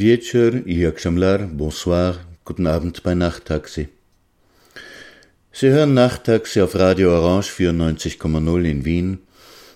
Wieczór 0.00 0.62
i 0.66 0.78
jak 0.78 1.00
bonsoir, 1.52 2.14
guten 2.44 2.66
Abend 2.66 3.02
bei 3.02 3.14
Nachttaxi. 3.14 3.88
Sie 5.52 5.68
hören 5.68 5.94
Nachttaxi 5.94 6.62
auf 6.62 6.74
Radio 6.74 7.18
Orange 7.18 7.50
94,0 7.50 8.64
in 8.64 8.84
Wien, 8.84 9.18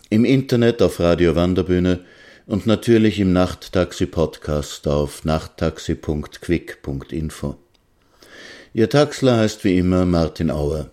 im 0.08 0.24
Internet 0.24 0.80
auf 0.80 0.98
Radio 0.98 1.36
Wanderbühne 1.36 1.98
und 2.46 2.66
natürlich 2.66 3.20
im 3.20 3.34
Nachttaxi 3.34 4.06
Podcast 4.06 4.88
auf 4.88 5.26
nachttaxi.quick.info. 5.26 7.56
Ihr 8.72 8.88
Taxler 8.88 9.36
heißt 9.36 9.62
wie 9.64 9.76
immer 9.76 10.06
Martin 10.06 10.50
Auer 10.50 10.90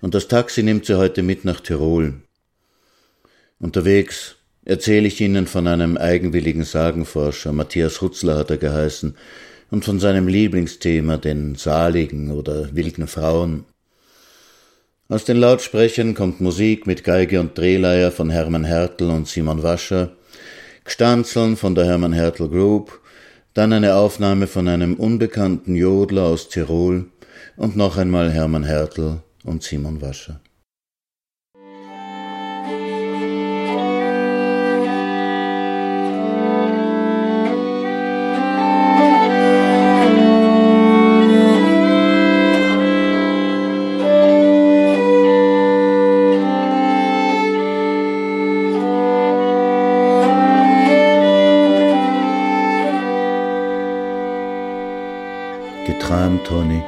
und 0.00 0.14
das 0.14 0.26
Taxi 0.26 0.62
nimmt 0.62 0.86
Sie 0.86 0.96
heute 0.96 1.22
mit 1.22 1.44
nach 1.44 1.60
Tirol. 1.60 2.14
Unterwegs 3.58 4.36
erzähle 4.64 5.08
ich 5.08 5.20
Ihnen 5.20 5.46
von 5.46 5.66
einem 5.66 5.96
eigenwilligen 5.96 6.64
Sagenforscher, 6.64 7.52
Matthias 7.52 8.00
Hutzler 8.00 8.36
hat 8.36 8.50
er 8.50 8.58
geheißen, 8.58 9.16
und 9.70 9.84
von 9.84 10.00
seinem 10.00 10.28
Lieblingsthema, 10.28 11.16
den 11.16 11.54
saligen 11.54 12.30
oder 12.32 12.74
wilden 12.74 13.06
Frauen. 13.06 13.64
Aus 15.08 15.24
den 15.24 15.36
Lautsprechern 15.36 16.14
kommt 16.14 16.40
Musik 16.40 16.86
mit 16.86 17.04
Geige 17.04 17.40
und 17.40 17.56
Drehleier 17.56 18.12
von 18.12 18.30
Hermann 18.30 18.64
Hertel 18.64 19.10
und 19.10 19.28
Simon 19.28 19.62
Wascher, 19.62 20.12
Gstanzeln 20.84 21.56
von 21.56 21.74
der 21.74 21.86
Hermann 21.86 22.12
Hertel 22.12 22.48
Group, 22.48 23.00
dann 23.54 23.72
eine 23.72 23.96
Aufnahme 23.96 24.46
von 24.46 24.68
einem 24.68 24.94
unbekannten 24.94 25.74
Jodler 25.74 26.24
aus 26.24 26.48
Tirol. 26.48 27.06
Und 27.56 27.76
noch 27.76 27.96
einmal 27.96 28.30
Hermann 28.30 28.64
Hertel 28.64 29.22
und 29.44 29.62
Simon 29.62 30.00
Wascher. 30.00 30.40
Toni. 56.44 56.82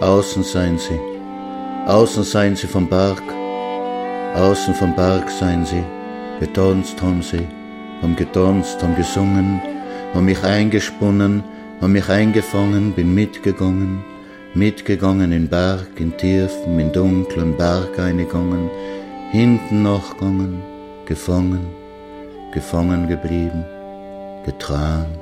Außen 0.00 0.42
seien 0.42 0.78
sie, 0.78 0.98
außen 1.86 2.24
seien 2.24 2.56
sie 2.56 2.66
vom 2.66 2.88
Berg, 2.88 3.22
außen 4.34 4.74
vom 4.74 4.94
Berg 4.96 5.30
seien 5.30 5.64
sie, 5.64 5.84
getanzt 6.40 7.00
haben 7.00 7.22
sie, 7.22 7.46
haben 8.02 8.16
getanzt, 8.16 8.82
haben 8.82 8.96
gesungen, 8.96 9.62
haben 10.12 10.24
mich 10.24 10.42
eingesponnen, 10.42 11.44
haben 11.80 11.92
mich 11.92 12.08
eingefangen, 12.08 12.92
bin 12.92 13.14
mitgegangen, 13.14 14.04
mitgegangen 14.54 15.30
in 15.32 15.48
Berg, 15.48 15.88
in 16.00 16.16
tiefen, 16.16 16.78
in 16.80 16.92
dunklen 16.92 17.56
Berg 17.56 17.98
eingegangen, 17.98 18.70
hinten 19.30 19.82
nachgegangen, 19.82 20.62
gefangen, 21.06 21.66
gefangen 22.52 23.08
geblieben, 23.08 23.64
geträumt. 24.44 25.21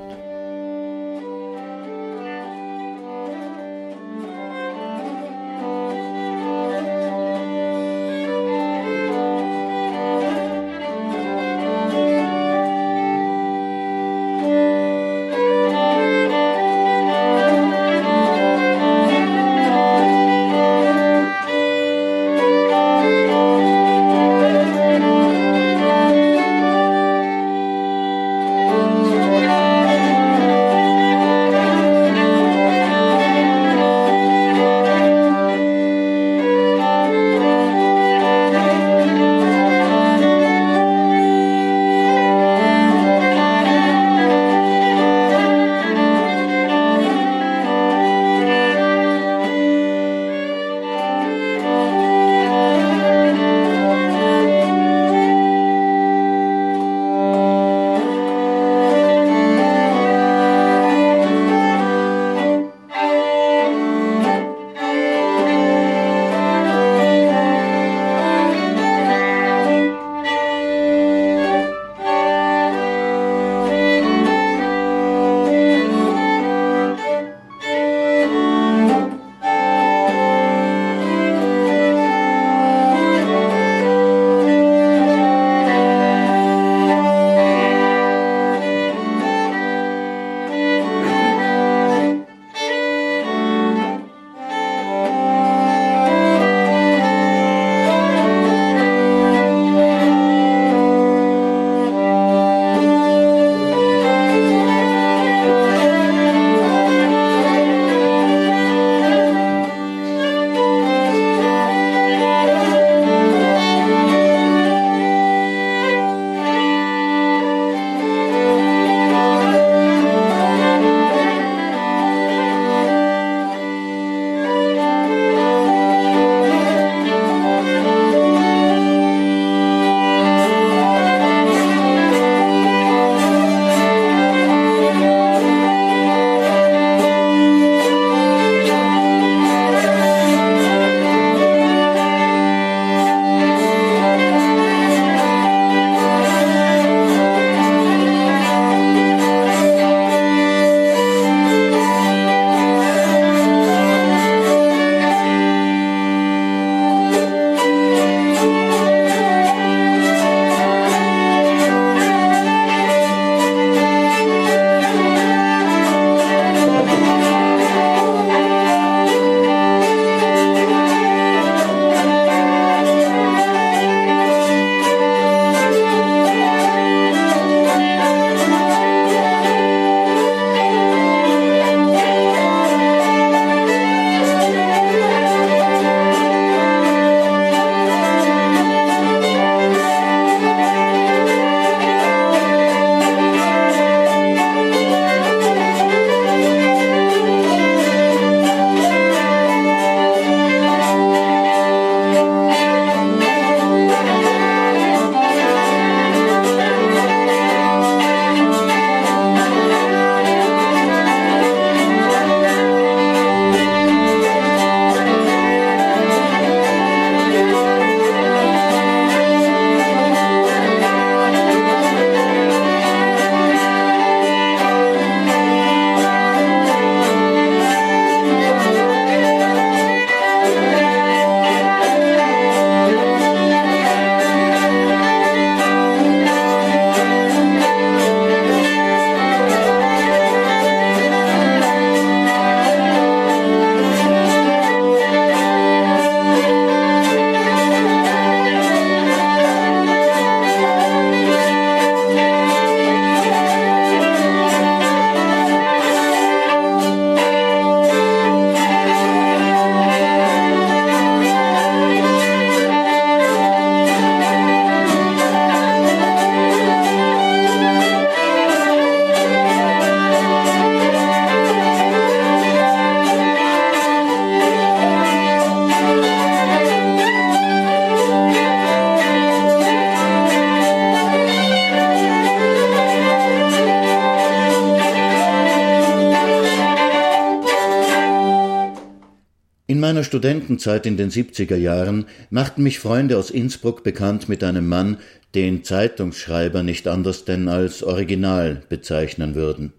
Studentenzeit 290.11 290.87
in 290.87 290.97
den 290.97 291.09
70er 291.09 291.55
Jahren 291.55 292.07
machten 292.31 292.65
mich 292.65 292.81
Freunde 292.81 293.17
aus 293.17 293.31
Innsbruck 293.31 293.85
bekannt 293.85 294.29
mit 294.29 294.43
einem 294.43 294.67
Mann, 294.67 294.97
den 295.37 295.63
Zeitungsschreiber 295.63 296.65
nicht 296.65 296.89
anders 296.89 297.25
denn 297.25 297.47
als 297.47 297.85
Original 297.85 298.61
bezeichnen 298.69 299.37
würden. 299.37 299.73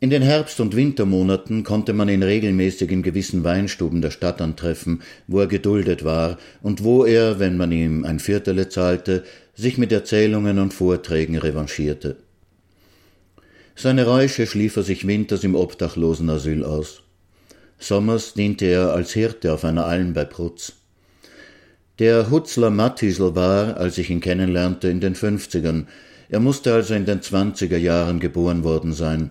In 0.00 0.10
den 0.10 0.20
Herbst- 0.20 0.60
und 0.60 0.76
Wintermonaten 0.76 1.64
konnte 1.64 1.94
man 1.94 2.10
ihn 2.10 2.22
regelmäßig 2.22 2.90
in 2.90 3.02
gewissen 3.02 3.42
Weinstuben 3.42 4.02
der 4.02 4.10
Stadt 4.10 4.42
antreffen, 4.42 5.00
wo 5.26 5.40
er 5.40 5.46
geduldet 5.46 6.04
war 6.04 6.36
und 6.60 6.84
wo 6.84 7.06
er, 7.06 7.38
wenn 7.38 7.56
man 7.56 7.72
ihm 7.72 8.04
ein 8.04 8.18
Viertele 8.18 8.68
zahlte, 8.68 9.24
sich 9.54 9.78
mit 9.78 9.92
Erzählungen 9.92 10.58
und 10.58 10.74
Vorträgen 10.74 11.38
revanchierte. 11.38 12.16
Seine 13.74 14.04
Räusche 14.04 14.46
schlief 14.46 14.76
er 14.76 14.82
sich 14.82 15.06
winters 15.06 15.42
im 15.42 15.54
Obdachlosenasyl 15.54 16.64
aus. 16.64 17.02
Sommers 17.80 18.34
diente 18.34 18.66
er 18.66 18.92
als 18.92 19.12
Hirte 19.12 19.52
auf 19.52 19.64
einer 19.64 19.86
Alm 19.86 20.12
bei 20.12 20.24
Prutz. 20.24 20.74
Der 21.98 22.30
Hutzler 22.30 22.70
Mattisel 22.70 23.34
war, 23.34 23.78
als 23.78 23.98
ich 23.98 24.10
ihn 24.10 24.20
kennenlernte, 24.20 24.88
in 24.88 25.00
den 25.00 25.14
Fünfzigern. 25.14 25.88
Er 26.28 26.40
musste 26.40 26.72
also 26.72 26.94
in 26.94 27.06
den 27.06 27.22
Zwanziger 27.22 27.78
Jahren 27.78 28.20
geboren 28.20 28.64
worden 28.64 28.92
sein. 28.92 29.30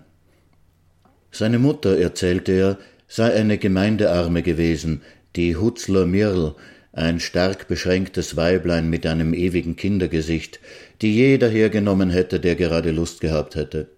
Seine 1.30 1.58
Mutter, 1.60 1.96
erzählte 1.98 2.52
er, 2.52 2.78
sei 3.06 3.32
eine 3.32 3.56
Gemeindearme 3.56 4.42
gewesen, 4.42 5.02
die 5.36 5.56
Hutzler 5.56 6.06
Mirl, 6.06 6.54
ein 6.92 7.20
stark 7.20 7.68
beschränktes 7.68 8.36
Weiblein 8.36 8.90
mit 8.90 9.06
einem 9.06 9.32
ewigen 9.32 9.76
Kindergesicht, 9.76 10.58
die 11.02 11.14
jeder 11.14 11.48
hergenommen 11.48 12.10
hätte, 12.10 12.40
der 12.40 12.56
gerade 12.56 12.90
Lust 12.90 13.20
gehabt 13.20 13.54
hätte. 13.54 13.88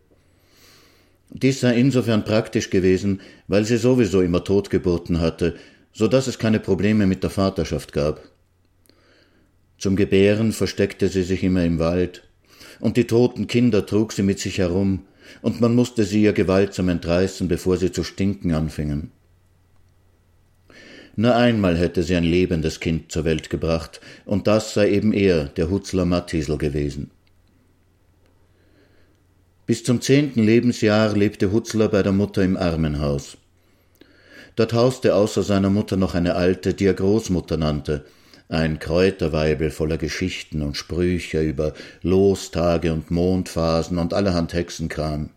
Dies 1.34 1.60
sei 1.60 1.78
insofern 1.78 2.24
praktisch 2.24 2.68
gewesen, 2.68 3.20
weil 3.48 3.64
sie 3.64 3.78
sowieso 3.78 4.20
immer 4.20 4.44
Totgeburten 4.44 5.20
hatte, 5.20 5.54
so 5.92 6.06
dass 6.06 6.26
es 6.26 6.38
keine 6.38 6.60
Probleme 6.60 7.06
mit 7.06 7.22
der 7.22 7.30
Vaterschaft 7.30 7.92
gab. 7.92 8.20
Zum 9.78 9.96
Gebären 9.96 10.52
versteckte 10.52 11.08
sie 11.08 11.22
sich 11.22 11.42
immer 11.42 11.64
im 11.64 11.78
Wald, 11.78 12.28
und 12.80 12.96
die 12.96 13.06
toten 13.06 13.46
Kinder 13.46 13.86
trug 13.86 14.12
sie 14.12 14.22
mit 14.22 14.40
sich 14.40 14.58
herum, 14.58 15.06
und 15.40 15.60
man 15.60 15.74
musste 15.74 16.04
sie 16.04 16.22
ihr 16.22 16.34
gewaltsam 16.34 16.90
entreißen, 16.90 17.48
bevor 17.48 17.78
sie 17.78 17.92
zu 17.92 18.04
stinken 18.04 18.52
anfingen. 18.52 19.10
Nur 21.16 21.34
einmal 21.34 21.76
hätte 21.76 22.02
sie 22.02 22.14
ein 22.14 22.24
lebendes 22.24 22.80
Kind 22.80 23.10
zur 23.10 23.24
Welt 23.24 23.48
gebracht, 23.48 24.00
und 24.26 24.46
das 24.46 24.74
sei 24.74 24.90
eben 24.90 25.12
er, 25.12 25.44
der 25.44 25.70
Hutzler 25.70 26.04
Mattisel 26.04 26.58
gewesen. 26.58 27.10
Bis 29.72 29.84
zum 29.84 30.02
zehnten 30.02 30.42
Lebensjahr 30.42 31.16
lebte 31.16 31.50
Hutzler 31.50 31.88
bei 31.88 32.02
der 32.02 32.12
Mutter 32.12 32.42
im 32.42 32.58
Armenhaus. 32.58 33.38
Dort 34.54 34.74
hauste 34.74 35.14
außer 35.14 35.42
seiner 35.42 35.70
Mutter 35.70 35.96
noch 35.96 36.14
eine 36.14 36.34
alte, 36.34 36.74
die 36.74 36.84
er 36.84 36.92
Großmutter 36.92 37.56
nannte, 37.56 38.04
ein 38.50 38.78
Kräuterweibel 38.80 39.70
voller 39.70 39.96
Geschichten 39.96 40.60
und 40.60 40.76
Sprüche 40.76 41.40
über 41.40 41.72
Lostage 42.02 42.92
und 42.92 43.10
Mondphasen 43.10 43.96
und 43.96 44.12
allerhand 44.12 44.52
Hexenkram. 44.52 45.30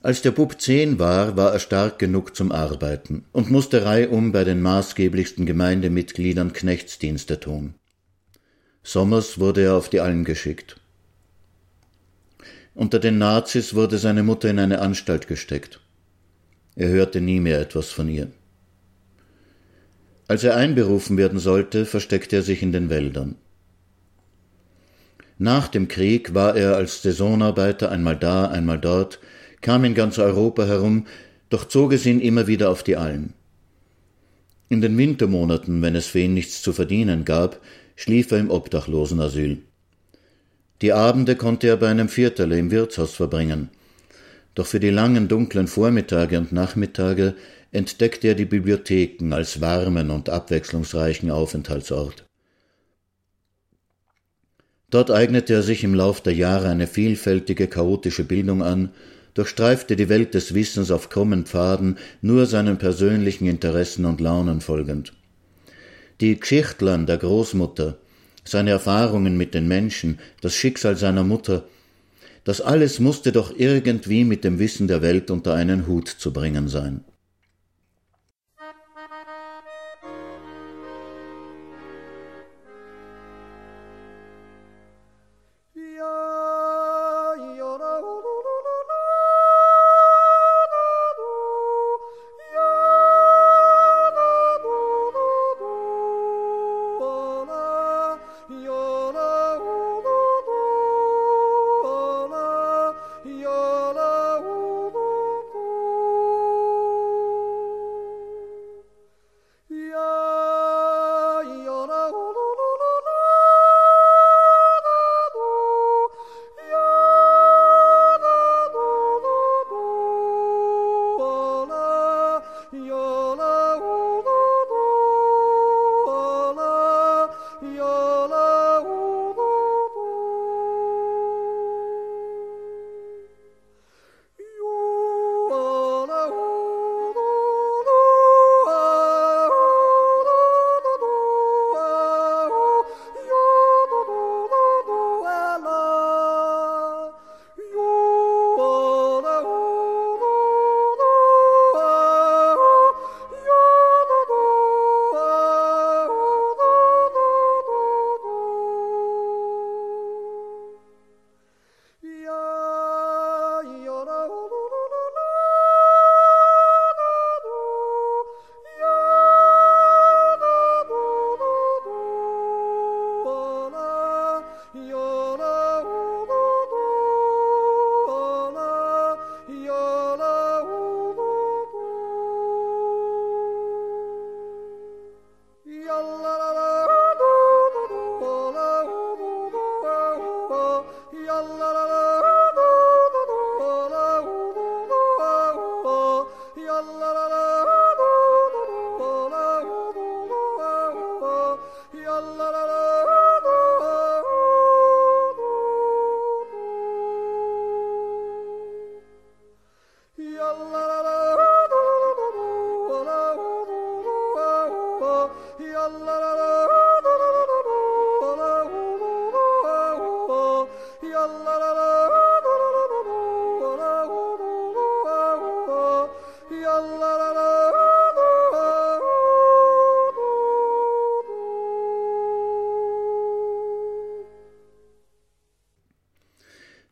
Als 0.00 0.22
der 0.22 0.30
Bub 0.30 0.58
zehn 0.62 0.98
war, 0.98 1.36
war 1.36 1.52
er 1.52 1.58
stark 1.58 1.98
genug 1.98 2.34
zum 2.34 2.52
Arbeiten 2.52 3.26
und 3.32 3.50
musste 3.50 3.84
reihum 3.84 4.32
bei 4.32 4.44
den 4.44 4.62
maßgeblichsten 4.62 5.44
Gemeindemitgliedern 5.44 6.54
Knechtsdienste 6.54 7.38
tun. 7.38 7.74
Sommers 8.82 9.38
wurde 9.38 9.60
er 9.60 9.74
auf 9.74 9.90
die 9.90 10.00
Alm 10.00 10.24
geschickt. 10.24 10.79
Unter 12.80 12.98
den 12.98 13.18
Nazis 13.18 13.74
wurde 13.74 13.98
seine 13.98 14.22
Mutter 14.22 14.48
in 14.48 14.58
eine 14.58 14.80
Anstalt 14.80 15.28
gesteckt. 15.28 15.80
Er 16.76 16.88
hörte 16.88 17.20
nie 17.20 17.38
mehr 17.38 17.60
etwas 17.60 17.90
von 17.90 18.08
ihr. 18.08 18.28
Als 20.28 20.44
er 20.44 20.56
einberufen 20.56 21.18
werden 21.18 21.38
sollte, 21.38 21.84
versteckte 21.84 22.36
er 22.36 22.42
sich 22.42 22.62
in 22.62 22.72
den 22.72 22.88
Wäldern. 22.88 23.34
Nach 25.36 25.68
dem 25.68 25.88
Krieg 25.88 26.32
war 26.32 26.56
er 26.56 26.76
als 26.76 27.02
Saisonarbeiter 27.02 27.92
einmal 27.92 28.16
da, 28.16 28.46
einmal 28.46 28.78
dort, 28.80 29.20
kam 29.60 29.84
in 29.84 29.94
ganz 29.94 30.18
Europa 30.18 30.64
herum, 30.64 31.06
doch 31.50 31.68
zog 31.68 31.92
es 31.92 32.06
ihn 32.06 32.18
immer 32.18 32.46
wieder 32.46 32.70
auf 32.70 32.82
die 32.82 32.96
Alm. 32.96 33.34
In 34.70 34.80
den 34.80 34.96
Wintermonaten, 34.96 35.82
wenn 35.82 35.96
es 35.96 36.06
für 36.06 36.20
ihn 36.20 36.32
nichts 36.32 36.62
zu 36.62 36.72
verdienen 36.72 37.26
gab, 37.26 37.60
schlief 37.94 38.30
er 38.30 38.38
im 38.38 38.48
Obdachlosenasyl. 38.48 39.64
Die 40.82 40.92
Abende 40.92 41.36
konnte 41.36 41.68
er 41.68 41.76
bei 41.76 41.88
einem 41.88 42.08
Vierterle 42.08 42.58
im 42.58 42.70
Wirtshaus 42.70 43.12
verbringen. 43.12 43.68
Doch 44.54 44.66
für 44.66 44.80
die 44.80 44.90
langen 44.90 45.28
dunklen 45.28 45.66
Vormittage 45.66 46.38
und 46.38 46.52
Nachmittage 46.52 47.34
entdeckte 47.70 48.28
er 48.28 48.34
die 48.34 48.46
Bibliotheken 48.46 49.32
als 49.32 49.60
warmen 49.60 50.10
und 50.10 50.28
abwechslungsreichen 50.28 51.30
Aufenthaltsort. 51.30 52.24
Dort 54.90 55.10
eignete 55.10 55.54
er 55.54 55.62
sich 55.62 55.84
im 55.84 55.94
Lauf 55.94 56.20
der 56.20 56.34
Jahre 56.34 56.68
eine 56.68 56.88
vielfältige 56.88 57.68
chaotische 57.68 58.24
Bildung 58.24 58.62
an, 58.62 58.90
durchstreifte 59.34 59.94
die 59.94 60.08
Welt 60.08 60.34
des 60.34 60.54
Wissens 60.54 60.90
auf 60.90 61.10
krummen 61.10 61.46
Pfaden, 61.46 61.96
nur 62.22 62.46
seinen 62.46 62.78
persönlichen 62.78 63.46
Interessen 63.46 64.04
und 64.04 64.20
Launen 64.20 64.60
folgend. 64.60 65.12
Die 66.20 66.38
Geschichtlern 66.40 67.06
der 67.06 67.18
Großmutter, 67.18 67.98
seine 68.44 68.70
Erfahrungen 68.70 69.36
mit 69.36 69.54
den 69.54 69.68
Menschen, 69.68 70.18
das 70.40 70.54
Schicksal 70.54 70.96
seiner 70.96 71.24
Mutter, 71.24 71.64
das 72.44 72.60
alles 72.60 73.00
musste 73.00 73.32
doch 73.32 73.52
irgendwie 73.56 74.24
mit 74.24 74.44
dem 74.44 74.58
Wissen 74.58 74.88
der 74.88 75.02
Welt 75.02 75.30
unter 75.30 75.54
einen 75.54 75.86
Hut 75.86 76.08
zu 76.08 76.32
bringen 76.32 76.68
sein. 76.68 77.04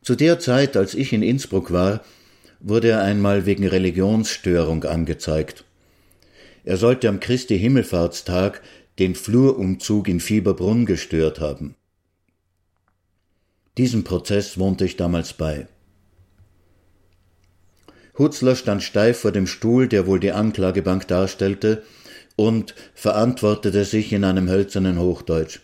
Zu 0.09 0.15
der 0.15 0.39
Zeit, 0.39 0.75
als 0.75 0.95
ich 0.95 1.13
in 1.13 1.21
Innsbruck 1.21 1.71
war, 1.71 2.03
wurde 2.59 2.89
er 2.89 3.03
einmal 3.03 3.45
wegen 3.45 3.67
Religionsstörung 3.67 4.83
angezeigt. 4.83 5.65
Er 6.63 6.77
sollte 6.77 7.07
am 7.09 7.19
Christi 7.19 7.59
Himmelfahrtstag 7.59 8.63
den 8.97 9.13
Flurumzug 9.13 10.07
in 10.07 10.19
Fieberbrunn 10.19 10.87
gestört 10.87 11.39
haben. 11.39 11.75
Diesem 13.77 14.03
Prozess 14.03 14.57
wohnte 14.57 14.83
ich 14.83 14.97
damals 14.97 15.33
bei. 15.33 15.67
Hutzler 18.17 18.55
stand 18.55 18.81
steif 18.81 19.19
vor 19.19 19.31
dem 19.31 19.45
Stuhl, 19.45 19.87
der 19.87 20.07
wohl 20.07 20.19
die 20.19 20.31
Anklagebank 20.31 21.07
darstellte, 21.07 21.83
und 22.35 22.73
verantwortete 22.95 23.85
sich 23.85 24.11
in 24.11 24.23
einem 24.23 24.49
hölzernen 24.49 24.97
Hochdeutsch. 24.97 25.59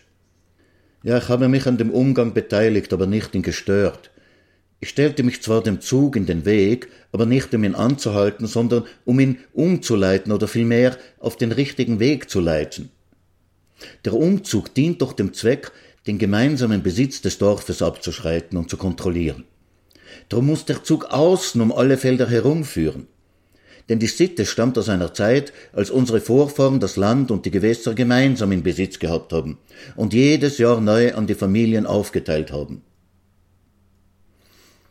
Ja, 1.02 1.18
ich 1.18 1.28
habe 1.30 1.48
mich 1.48 1.66
an 1.66 1.78
dem 1.78 1.90
Umgang 1.90 2.32
beteiligt, 2.32 2.92
aber 2.92 3.08
nicht 3.08 3.34
ihn 3.34 3.42
gestört. 3.42 4.12
Ich 4.78 4.90
stellte 4.90 5.22
mich 5.22 5.42
zwar 5.42 5.62
dem 5.62 5.80
Zug 5.80 6.16
in 6.16 6.26
den 6.26 6.44
Weg, 6.44 6.88
aber 7.10 7.24
nicht 7.24 7.54
um 7.54 7.64
ihn 7.64 7.74
anzuhalten, 7.74 8.46
sondern 8.46 8.84
um 9.04 9.18
ihn 9.18 9.38
umzuleiten 9.54 10.32
oder 10.32 10.48
vielmehr 10.48 10.96
auf 11.18 11.36
den 11.36 11.52
richtigen 11.52 11.98
Weg 11.98 12.28
zu 12.28 12.40
leiten. 12.40 12.90
Der 14.04 14.14
Umzug 14.14 14.74
dient 14.74 15.00
doch 15.00 15.12
dem 15.12 15.32
Zweck, 15.32 15.72
den 16.06 16.18
gemeinsamen 16.18 16.82
Besitz 16.82 17.20
des 17.20 17.38
Dorfes 17.38 17.82
abzuschreiten 17.82 18.58
und 18.58 18.70
zu 18.70 18.76
kontrollieren. 18.76 19.44
Darum 20.28 20.46
muss 20.46 20.64
der 20.64 20.84
Zug 20.84 21.06
außen 21.06 21.60
um 21.60 21.72
alle 21.72 21.96
Felder 21.96 22.28
herumführen. 22.28 23.06
Denn 23.88 23.98
die 23.98 24.06
Sitte 24.06 24.46
stammt 24.46 24.76
aus 24.78 24.88
einer 24.88 25.14
Zeit, 25.14 25.52
als 25.72 25.90
unsere 25.90 26.20
Vorfahren 26.20 26.80
das 26.80 26.96
Land 26.96 27.30
und 27.30 27.46
die 27.46 27.50
Gewässer 27.52 27.94
gemeinsam 27.94 28.50
in 28.52 28.62
Besitz 28.62 28.98
gehabt 28.98 29.32
haben 29.32 29.58
und 29.94 30.12
jedes 30.12 30.58
Jahr 30.58 30.80
neu 30.80 31.14
an 31.14 31.26
die 31.26 31.34
Familien 31.34 31.86
aufgeteilt 31.86 32.50
haben. 32.50 32.82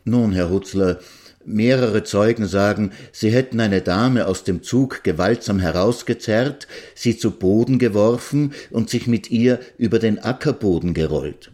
Nun, 0.08 0.30
Herr 0.30 0.50
Hutzler, 0.50 1.00
mehrere 1.44 2.04
Zeugen 2.04 2.46
sagen, 2.46 2.92
sie 3.10 3.30
hätten 3.30 3.58
eine 3.58 3.82
Dame 3.82 4.28
aus 4.28 4.44
dem 4.44 4.62
Zug 4.62 5.02
gewaltsam 5.02 5.58
herausgezerrt, 5.58 6.68
sie 6.94 7.18
zu 7.18 7.32
Boden 7.32 7.80
geworfen 7.80 8.52
und 8.70 8.88
sich 8.88 9.08
mit 9.08 9.32
ihr 9.32 9.58
über 9.78 9.98
den 9.98 10.20
Ackerboden 10.20 10.94
gerollt. 10.94 11.50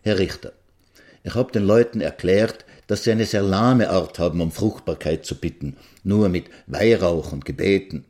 Herr 0.00 0.18
Richter, 0.18 0.52
ich 1.22 1.36
habe 1.36 1.52
den 1.52 1.62
Leuten 1.62 2.00
erklärt, 2.00 2.64
dass 2.88 3.04
sie 3.04 3.12
eine 3.12 3.24
sehr 3.24 3.42
lahme 3.42 3.90
Art 3.90 4.18
haben, 4.18 4.40
um 4.40 4.50
Fruchtbarkeit 4.50 5.24
zu 5.24 5.36
bitten, 5.36 5.76
nur 6.02 6.28
mit 6.28 6.46
Weihrauch 6.66 7.30
und 7.30 7.44
Gebeten. 7.44 8.04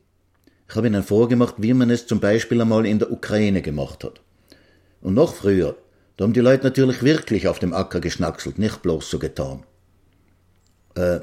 Ich 0.67 0.75
habe 0.75 0.87
ihnen 0.87 1.03
vorgemacht, 1.03 1.57
wie 1.59 1.75
man 1.75 1.91
es 1.91 2.07
zum 2.07 2.19
Beispiel 2.19 2.59
einmal 2.59 2.87
in 2.87 2.97
der 2.97 3.11
Ukraine 3.11 3.61
gemacht 3.61 4.03
hat. 4.03 4.21
Und 5.01 5.13
noch 5.13 5.35
früher, 5.35 5.77
da 6.17 6.23
haben 6.23 6.33
die 6.33 6.39
Leute 6.39 6.63
natürlich 6.63 7.03
wirklich 7.03 7.47
auf 7.47 7.59
dem 7.59 7.73
Acker 7.73 7.99
geschnackselt, 7.99 8.59
nicht 8.59 8.81
bloß 8.81 9.09
so 9.09 9.19
getan. 9.19 9.63
Äh, 10.95 11.21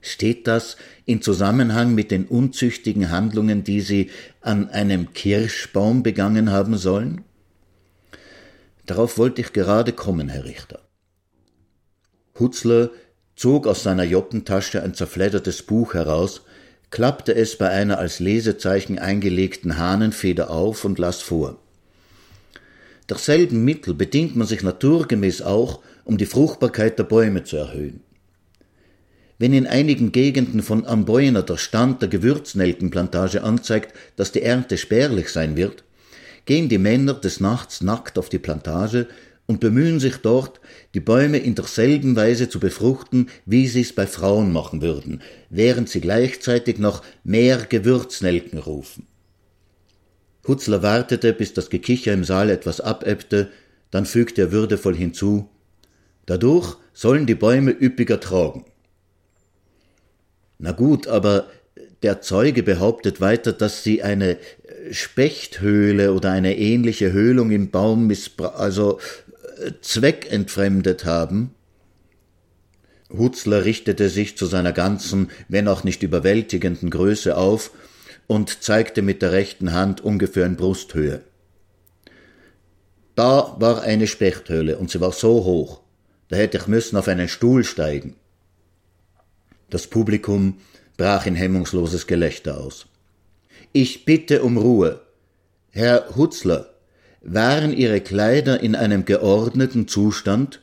steht 0.00 0.46
das 0.46 0.76
in 1.04 1.20
Zusammenhang 1.20 1.94
mit 1.94 2.10
den 2.10 2.26
unzüchtigen 2.26 3.10
Handlungen, 3.10 3.64
die 3.64 3.80
sie 3.80 4.10
an 4.40 4.68
einem 4.68 5.12
Kirschbaum 5.12 6.02
begangen 6.02 6.50
haben 6.50 6.76
sollen? 6.76 7.24
Darauf 8.86 9.18
wollte 9.18 9.40
ich 9.40 9.52
gerade 9.52 9.92
kommen, 9.92 10.28
Herr 10.28 10.44
Richter. 10.44 10.80
Hutzler 12.38 12.90
zog 13.34 13.66
aus 13.66 13.82
seiner 13.82 14.04
Joppentasche 14.04 14.82
ein 14.82 14.94
zerfleddertes 14.94 15.62
Buch 15.62 15.94
heraus, 15.94 16.42
klappte 16.90 17.34
es 17.34 17.58
bei 17.58 17.68
einer 17.68 17.98
als 17.98 18.20
Lesezeichen 18.20 18.98
eingelegten 18.98 19.76
Hahnenfeder 19.76 20.50
auf 20.50 20.84
und 20.84 20.98
las 20.98 21.20
vor. 21.20 21.58
Derselben 23.08 23.64
Mittel 23.64 23.94
bedient 23.94 24.36
man 24.36 24.46
sich 24.46 24.62
naturgemäß 24.62 25.42
auch, 25.42 25.80
um 26.04 26.18
die 26.18 26.26
Fruchtbarkeit 26.26 26.98
der 26.98 27.04
Bäume 27.04 27.42
zu 27.44 27.56
erhöhen. 27.56 28.00
Wenn 29.38 29.52
in 29.52 29.66
einigen 29.66 30.10
Gegenden 30.12 30.62
von 30.62 30.84
Amboina 30.84 31.42
der 31.42 31.56
Stand 31.56 32.02
der 32.02 32.08
Gewürznelkenplantage 32.08 33.42
anzeigt, 33.42 33.94
dass 34.16 34.32
die 34.32 34.42
Ernte 34.42 34.76
spärlich 34.76 35.28
sein 35.28 35.56
wird, 35.56 35.84
gehen 36.44 36.68
die 36.68 36.78
Männer 36.78 37.14
des 37.14 37.40
Nachts 37.40 37.80
nackt 37.80 38.18
auf 38.18 38.28
die 38.28 38.38
Plantage 38.38 39.06
und 39.46 39.60
bemühen 39.60 40.00
sich 40.00 40.16
dort, 40.16 40.60
die 40.92 41.00
Bäume 41.00 41.38
in 41.38 41.54
derselben 41.54 42.16
Weise 42.16 42.48
zu 42.48 42.60
befruchten, 42.60 43.28
wie 43.46 43.68
sie 43.68 43.80
es 43.80 43.94
bei 43.94 44.06
Frauen 44.06 44.52
machen 44.52 44.82
würden, 44.82 45.22
während 45.50 45.88
sie 45.88 46.00
gleichzeitig 46.00 46.78
noch 46.78 47.02
mehr 47.24 47.64
Gewürznelken 47.68 48.58
rufen. 48.58 49.06
Hutzler 50.46 50.82
wartete, 50.82 51.32
bis 51.32 51.52
das 51.52 51.70
Gekicher 51.70 52.12
im 52.12 52.24
Saal 52.24 52.50
etwas 52.50 52.80
abebbte, 52.80 53.50
dann 53.90 54.06
fügte 54.06 54.42
er 54.42 54.52
würdevoll 54.52 54.94
hinzu 54.94 55.48
Dadurch 56.28 56.76
sollen 56.92 57.24
die 57.24 57.34
Bäume 57.34 57.70
üppiger 57.70 58.20
tragen. 58.20 58.66
Na 60.58 60.72
gut, 60.72 61.06
aber 61.06 61.48
der 62.02 62.20
Zeuge 62.20 62.62
behauptet 62.62 63.22
weiter, 63.22 63.54
dass 63.54 63.82
sie 63.82 64.02
eine 64.02 64.36
Spechthöhle 64.90 66.12
oder 66.12 66.30
eine 66.30 66.58
ähnliche 66.58 67.12
Höhlung 67.12 67.50
im 67.50 67.70
Baum 67.70 68.12
also 68.56 68.98
äh, 69.58 69.72
zweckentfremdet 69.80 71.06
haben. 71.06 71.54
Hutzler 73.10 73.64
richtete 73.64 74.10
sich 74.10 74.36
zu 74.36 74.44
seiner 74.44 74.74
ganzen, 74.74 75.30
wenn 75.48 75.66
auch 75.66 75.82
nicht 75.82 76.02
überwältigenden 76.02 76.90
Größe 76.90 77.38
auf 77.38 77.70
und 78.28 78.62
zeigte 78.62 79.02
mit 79.02 79.22
der 79.22 79.32
rechten 79.32 79.72
Hand 79.72 80.00
ungefähr 80.00 80.46
in 80.46 80.54
Brusthöhe. 80.54 81.22
Da 83.16 83.56
war 83.58 83.82
eine 83.82 84.06
Spechthöhle 84.06 84.78
und 84.78 84.92
sie 84.92 85.00
war 85.00 85.10
so 85.10 85.44
hoch, 85.44 85.80
da 86.28 86.36
hätte 86.36 86.58
ich 86.58 86.68
müssen 86.68 86.96
auf 86.96 87.08
einen 87.08 87.26
Stuhl 87.26 87.64
steigen. 87.64 88.14
Das 89.70 89.88
Publikum 89.88 90.58
brach 90.96 91.26
in 91.26 91.34
hemmungsloses 91.34 92.06
Gelächter 92.06 92.58
aus. 92.58 92.86
Ich 93.72 94.04
bitte 94.04 94.42
um 94.42 94.56
Ruhe. 94.56 95.00
Herr 95.70 96.16
Hutzler, 96.16 96.74
waren 97.20 97.72
Ihre 97.72 98.00
Kleider 98.00 98.60
in 98.60 98.74
einem 98.74 99.04
geordneten 99.04 99.88
Zustand? 99.88 100.62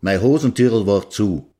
Mein 0.00 0.20
Hosentürl 0.20 0.86
war 0.86 1.08
zu. 1.08 1.51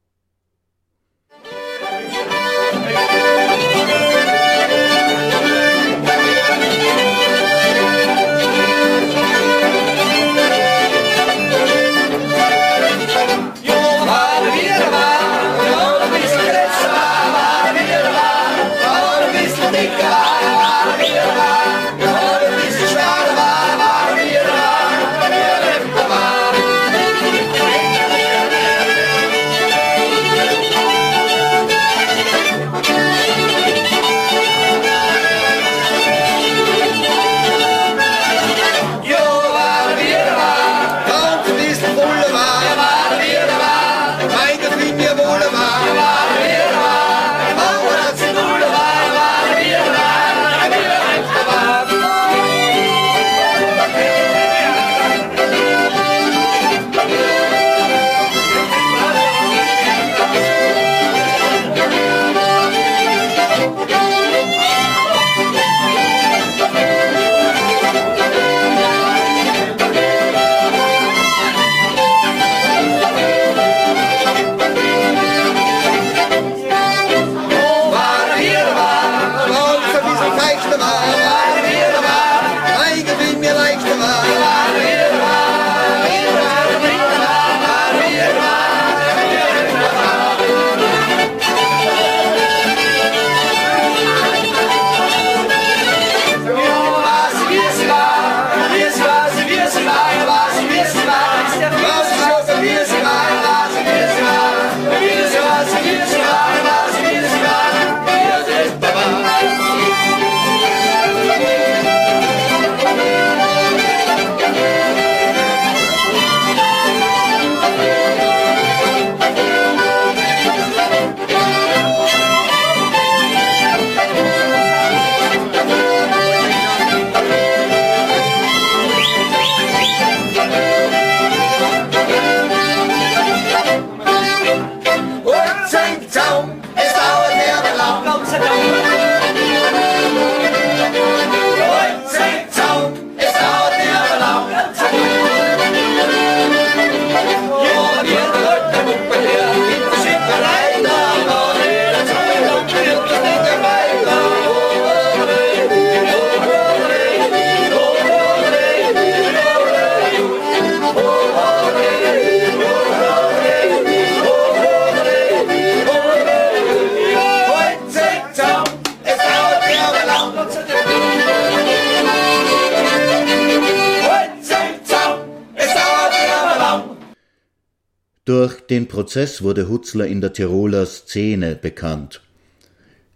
Den 178.72 178.88
Prozess 178.88 179.42
wurde 179.42 179.68
Hutzler 179.68 180.06
in 180.06 180.22
der 180.22 180.32
Tiroler 180.32 180.86
Szene 180.86 181.56
bekannt. 181.56 182.22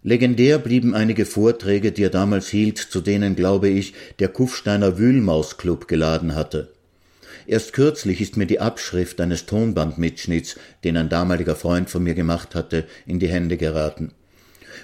Legendär 0.03 0.59
blieben 0.59 0.93
einige 0.93 1.25
Vorträge, 1.25 1.91
die 1.91 2.03
er 2.03 2.11
damals 2.11 2.49
hielt, 2.49 2.77
zu 2.77 3.01
denen, 3.01 3.35
glaube 3.35 3.67
ich, 3.67 3.95
der 4.19 4.27
Kufsteiner 4.27 4.99
Wühlmausclub 4.99 5.87
geladen 5.87 6.35
hatte. 6.35 6.71
Erst 7.47 7.73
kürzlich 7.73 8.21
ist 8.21 8.37
mir 8.37 8.45
die 8.45 8.59
Abschrift 8.59 9.19
eines 9.19 9.47
Tonbandmitschnitts, 9.47 10.57
den 10.83 10.95
ein 10.95 11.09
damaliger 11.09 11.55
Freund 11.55 11.89
von 11.89 12.03
mir 12.03 12.13
gemacht 12.13 12.53
hatte, 12.53 12.85
in 13.07 13.17
die 13.17 13.27
Hände 13.27 13.57
geraten. 13.57 14.11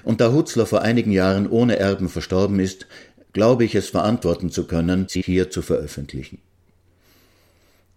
Und 0.04 0.22
da 0.22 0.34
Hutzler 0.34 0.66
vor 0.66 0.82
einigen 0.82 1.12
Jahren 1.12 1.48
ohne 1.48 1.78
Erben 1.78 2.10
verstorben 2.10 2.60
ist, 2.60 2.88
glaube 3.32 3.64
ich 3.64 3.76
es 3.76 3.90
verantworten 3.90 4.50
zu 4.50 4.66
können, 4.66 5.06
sie 5.08 5.22
hier 5.22 5.52
zu 5.52 5.62
veröffentlichen. 5.62 6.40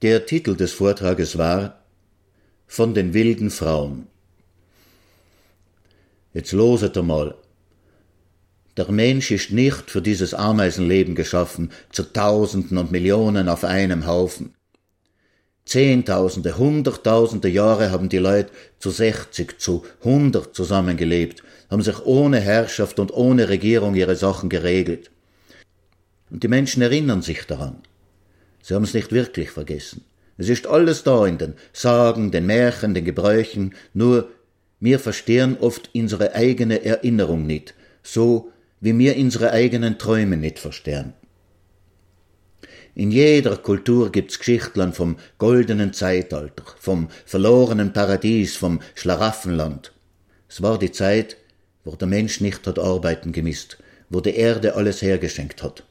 Der 0.02 0.26
Titel 0.26 0.56
des 0.56 0.74
Vortrages 0.74 1.38
war 1.38 1.85
Von 2.66 2.94
den 2.94 3.14
wilden 3.14 3.50
Frauen. 3.50 4.08
Jetzt 6.34 6.52
loset 6.52 6.98
einmal. 6.98 7.34
Der 8.76 8.90
Mensch 8.90 9.30
ist 9.30 9.52
nicht 9.52 9.90
für 9.90 10.02
dieses 10.02 10.34
Ameisenleben 10.34 11.14
geschaffen, 11.14 11.70
zu 11.90 12.02
Tausenden 12.12 12.76
und 12.76 12.92
Millionen 12.92 13.48
auf 13.48 13.64
einem 13.64 14.06
Haufen. 14.06 14.54
Zehntausende, 15.64 16.58
Hunderttausende 16.58 17.48
Jahre 17.48 17.90
haben 17.90 18.08
die 18.08 18.18
Leute 18.18 18.50
zu 18.78 18.90
sechzig, 18.90 19.58
zu 19.60 19.84
hundert 20.04 20.54
zusammengelebt, 20.54 21.42
haben 21.70 21.82
sich 21.82 22.04
ohne 22.04 22.38
Herrschaft 22.40 22.98
und 22.98 23.12
ohne 23.12 23.48
Regierung 23.48 23.94
ihre 23.94 24.16
Sachen 24.16 24.48
geregelt. 24.48 25.10
Und 26.30 26.42
die 26.42 26.48
Menschen 26.48 26.82
erinnern 26.82 27.22
sich 27.22 27.44
daran. 27.46 27.78
Sie 28.60 28.74
haben 28.74 28.84
es 28.84 28.94
nicht 28.94 29.10
wirklich 29.12 29.50
vergessen. 29.50 30.04
Es 30.38 30.48
ist 30.48 30.66
alles 30.66 31.02
da 31.02 31.26
in 31.26 31.38
den 31.38 31.54
Sagen, 31.72 32.30
den 32.30 32.46
Märchen, 32.46 32.94
den 32.94 33.04
Gebräuchen, 33.04 33.74
nur 33.94 34.28
wir 34.80 34.98
verstehen 34.98 35.56
oft 35.60 35.90
unsere 35.94 36.34
eigene 36.34 36.84
Erinnerung 36.84 37.46
nicht, 37.46 37.74
so 38.02 38.52
wie 38.80 38.96
wir 38.98 39.16
unsere 39.16 39.52
eigenen 39.52 39.98
Träume 39.98 40.36
nicht 40.36 40.58
verstehen. 40.58 41.14
In 42.94 43.10
jeder 43.10 43.56
Kultur 43.56 44.10
gibt's 44.10 44.38
Geschichtlern 44.38 44.92
vom 44.92 45.16
goldenen 45.38 45.92
Zeitalter, 45.92 46.64
vom 46.78 47.08
verlorenen 47.24 47.92
Paradies, 47.92 48.56
vom 48.56 48.80
Schlaraffenland. 48.94 49.92
Es 50.48 50.62
war 50.62 50.78
die 50.78 50.92
Zeit, 50.92 51.36
wo 51.84 51.94
der 51.94 52.08
Mensch 52.08 52.40
nicht 52.40 52.66
hat 52.66 52.78
arbeiten 52.78 53.32
gemisst, 53.32 53.78
wo 54.08 54.20
die 54.20 54.34
Erde 54.34 54.76
alles 54.76 55.02
hergeschenkt 55.02 55.62
hat. 55.62 55.84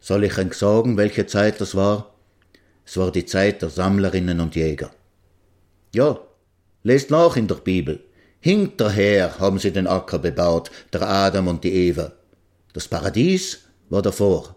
Soll 0.00 0.24
ich 0.24 0.36
euch 0.38 0.54
sagen, 0.54 0.96
welche 0.96 1.26
Zeit 1.26 1.60
das 1.60 1.74
war? 1.74 2.14
Es 2.90 2.96
war 2.96 3.12
die 3.12 3.24
Zeit 3.24 3.62
der 3.62 3.70
Sammlerinnen 3.70 4.40
und 4.40 4.56
Jäger. 4.56 4.90
Ja, 5.94 6.18
lest 6.82 7.12
nach 7.12 7.36
in 7.36 7.46
der 7.46 7.54
Bibel. 7.54 8.00
Hinterher 8.40 9.38
haben 9.38 9.60
sie 9.60 9.70
den 9.70 9.86
Acker 9.86 10.18
bebaut, 10.18 10.72
der 10.92 11.02
Adam 11.08 11.46
und 11.46 11.62
die 11.62 11.72
Eva. 11.72 12.10
Das 12.72 12.88
Paradies 12.88 13.60
war 13.90 14.02
davor. 14.02 14.56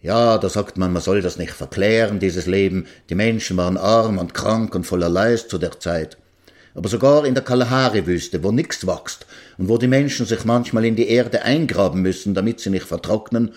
Ja, 0.00 0.36
da 0.36 0.48
sagt 0.48 0.78
man, 0.78 0.92
man 0.92 1.00
soll 1.00 1.22
das 1.22 1.38
nicht 1.38 1.52
verklären, 1.52 2.18
dieses 2.18 2.46
Leben. 2.46 2.88
Die 3.08 3.14
Menschen 3.14 3.56
waren 3.56 3.76
arm 3.76 4.18
und 4.18 4.34
krank 4.34 4.74
und 4.74 4.84
voller 4.84 5.08
Leid 5.08 5.38
zu 5.38 5.58
der 5.58 5.78
Zeit. 5.78 6.18
Aber 6.74 6.88
sogar 6.88 7.24
in 7.24 7.34
der 7.34 7.44
Kalahari-Wüste, 7.44 8.42
wo 8.42 8.50
nichts 8.50 8.84
wächst 8.84 9.26
und 9.58 9.68
wo 9.68 9.78
die 9.78 9.86
Menschen 9.86 10.26
sich 10.26 10.44
manchmal 10.44 10.86
in 10.86 10.96
die 10.96 11.08
Erde 11.08 11.42
eingraben 11.42 12.02
müssen, 12.02 12.34
damit 12.34 12.58
sie 12.58 12.70
nicht 12.70 12.86
vertrocknen, 12.86 13.54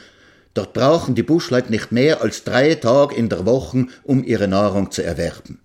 dort 0.54 0.74
brauchen 0.74 1.16
die 1.16 1.24
Buschleute 1.24 1.72
nicht 1.72 1.92
mehr 1.92 2.22
als 2.22 2.44
drei 2.44 2.76
Tage 2.76 3.16
in 3.16 3.30
der 3.30 3.46
Woche, 3.46 3.88
um 4.04 4.24
ihre 4.24 4.48
Nahrung 4.48 4.92
zu 4.92 5.04
erwerben. 5.04 5.60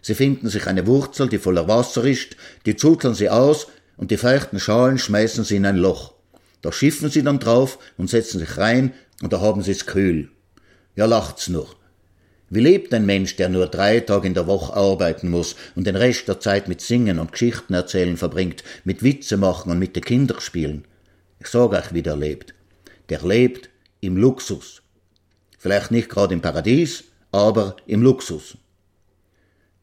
Sie 0.00 0.14
finden 0.14 0.48
sich 0.48 0.66
eine 0.66 0.86
Wurzel, 0.86 1.28
die 1.28 1.38
voller 1.38 1.68
Wasser 1.68 2.04
ist, 2.04 2.36
die 2.66 2.76
zuteln 2.76 3.14
sie 3.14 3.30
aus 3.30 3.66
und 3.96 4.10
die 4.10 4.16
feuchten 4.16 4.60
Schalen 4.60 4.98
schmeißen 4.98 5.44
sie 5.44 5.56
in 5.56 5.66
ein 5.66 5.76
Loch. 5.76 6.14
Da 6.62 6.72
schiffen 6.72 7.10
sie 7.10 7.22
dann 7.22 7.38
drauf 7.38 7.78
und 7.96 8.10
setzen 8.10 8.38
sich 8.38 8.56
rein 8.56 8.92
und 9.22 9.32
da 9.32 9.40
haben 9.40 9.62
sie 9.62 9.72
es 9.72 9.86
kühl. 9.86 10.30
Ja, 10.96 11.06
lacht's 11.06 11.48
nur. 11.48 11.68
Wie 12.50 12.60
lebt 12.60 12.94
ein 12.94 13.04
Mensch, 13.04 13.36
der 13.36 13.50
nur 13.50 13.66
drei 13.66 14.00
Tage 14.00 14.26
in 14.26 14.34
der 14.34 14.46
Woche 14.46 14.72
arbeiten 14.72 15.28
muss 15.28 15.54
und 15.74 15.86
den 15.86 15.96
Rest 15.96 16.28
der 16.28 16.40
Zeit 16.40 16.66
mit 16.66 16.80
Singen 16.80 17.18
und 17.18 17.32
Geschichten 17.32 17.74
erzählen 17.74 18.16
verbringt, 18.16 18.64
mit 18.84 19.02
Witze 19.02 19.36
machen 19.36 19.70
und 19.70 19.78
mit 19.78 19.94
den 19.94 20.04
Kindern 20.04 20.40
spielen? 20.40 20.86
Ich 21.40 21.48
sag 21.48 21.72
euch, 21.72 21.92
wie 21.92 22.02
der 22.02 22.16
lebt. 22.16 22.54
Der 23.10 23.20
lebt 23.22 23.68
im 24.00 24.16
Luxus. 24.16 24.82
Vielleicht 25.58 25.90
nicht 25.90 26.08
gerade 26.08 26.34
im 26.34 26.40
Paradies, 26.40 27.04
aber 27.32 27.76
im 27.86 28.02
Luxus. 28.02 28.56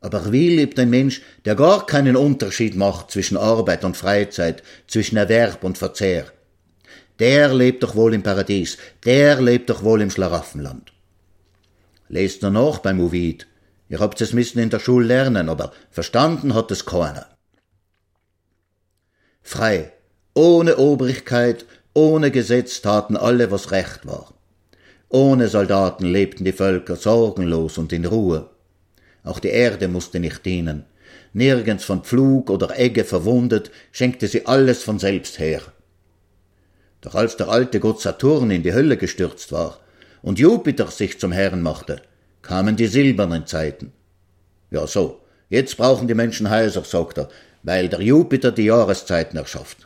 Aber 0.01 0.31
wie 0.31 0.55
lebt 0.55 0.77
ein 0.79 0.89
Mensch, 0.89 1.21
der 1.45 1.55
gar 1.55 1.85
keinen 1.85 2.15
Unterschied 2.15 2.75
macht 2.75 3.11
zwischen 3.11 3.37
Arbeit 3.37 3.83
und 3.83 3.97
Freizeit, 3.97 4.61
zwischen 4.87 5.17
Erwerb 5.17 5.63
und 5.63 5.77
Verzehr, 5.77 6.31
der 7.19 7.53
lebt 7.53 7.81
doch 7.81 7.95
wohl 7.95 8.13
im 8.13 8.23
Paradies, 8.23 8.77
der 9.05 9.41
lebt 9.41 9.69
doch 9.69 9.83
wohl 9.83 10.01
im 10.01 10.11
Schlaraffenland. 10.11 10.91
Lest 12.09 12.41
nur 12.41 12.51
noch 12.51 12.79
beim 12.79 12.99
Ovid. 12.99 13.47
Ihr 13.87 13.99
habt 13.99 14.19
es 14.21 14.33
müssen 14.33 14.59
in 14.59 14.69
der 14.69 14.79
Schule 14.79 15.07
lernen, 15.07 15.49
aber 15.49 15.71
verstanden 15.91 16.53
hat 16.53 16.71
es 16.71 16.85
keiner. 16.85 17.27
Frei, 19.41 19.93
ohne 20.33 20.77
Obrigkeit, 20.77 21.65
ohne 21.95 22.29
Gesetz 22.29 22.81
taten 22.81 23.15
alle, 23.15 23.51
was 23.51 23.71
recht 23.71 24.05
war. 24.05 24.33
Ohne 25.07 25.47
Soldaten 25.47 26.05
lebten 26.05 26.43
die 26.43 26.51
Völker 26.51 26.97
sorgenlos 26.97 27.77
und 27.77 27.93
in 27.93 28.05
Ruhe. 28.05 28.49
Auch 29.23 29.39
die 29.39 29.47
Erde 29.47 29.87
musste 29.87 30.19
nicht 30.19 30.45
dienen. 30.45 30.83
Nirgends 31.31 31.85
von 31.85 32.03
Pflug 32.03 32.49
oder 32.49 32.77
Egge 32.77 33.05
verwundet, 33.05 33.71
schenkte 33.93 34.27
sie 34.27 34.45
alles 34.45 34.83
von 34.83 34.99
selbst 34.99 35.39
her. 35.39 35.61
Doch 36.99 37.15
als 37.15 37.37
der 37.37 37.47
alte 37.47 37.79
Gott 37.79 38.01
Saturn 38.01 38.51
in 38.51 38.63
die 38.63 38.73
Hölle 38.73 38.97
gestürzt 38.97 39.53
war 39.53 39.79
und 40.21 40.37
Jupiter 40.37 40.87
sich 40.87 41.17
zum 41.17 41.31
Herrn 41.31 41.61
machte, 41.61 42.01
kamen 42.41 42.75
die 42.75 42.87
silbernen 42.87 43.47
Zeiten. 43.47 43.93
Ja 44.69 44.85
so, 44.85 45.21
jetzt 45.47 45.77
brauchen 45.77 46.09
die 46.09 46.13
Menschen 46.13 46.49
Häuser, 46.49 46.83
sagt 46.83 47.19
er, 47.19 47.29
weil 47.63 47.87
der 47.87 48.01
Jupiter 48.01 48.51
die 48.51 48.65
Jahreszeiten 48.65 49.37
erschafft. 49.37 49.84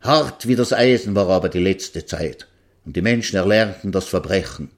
Hart 0.00 0.48
wie 0.48 0.56
das 0.56 0.72
Eisen 0.72 1.14
war 1.14 1.28
aber 1.28 1.50
die 1.50 1.58
letzte 1.58 2.06
Zeit, 2.06 2.48
und 2.86 2.96
die 2.96 3.02
Menschen 3.02 3.36
erlernten 3.36 3.92
das 3.92 4.06
Verbrechen. 4.06 4.70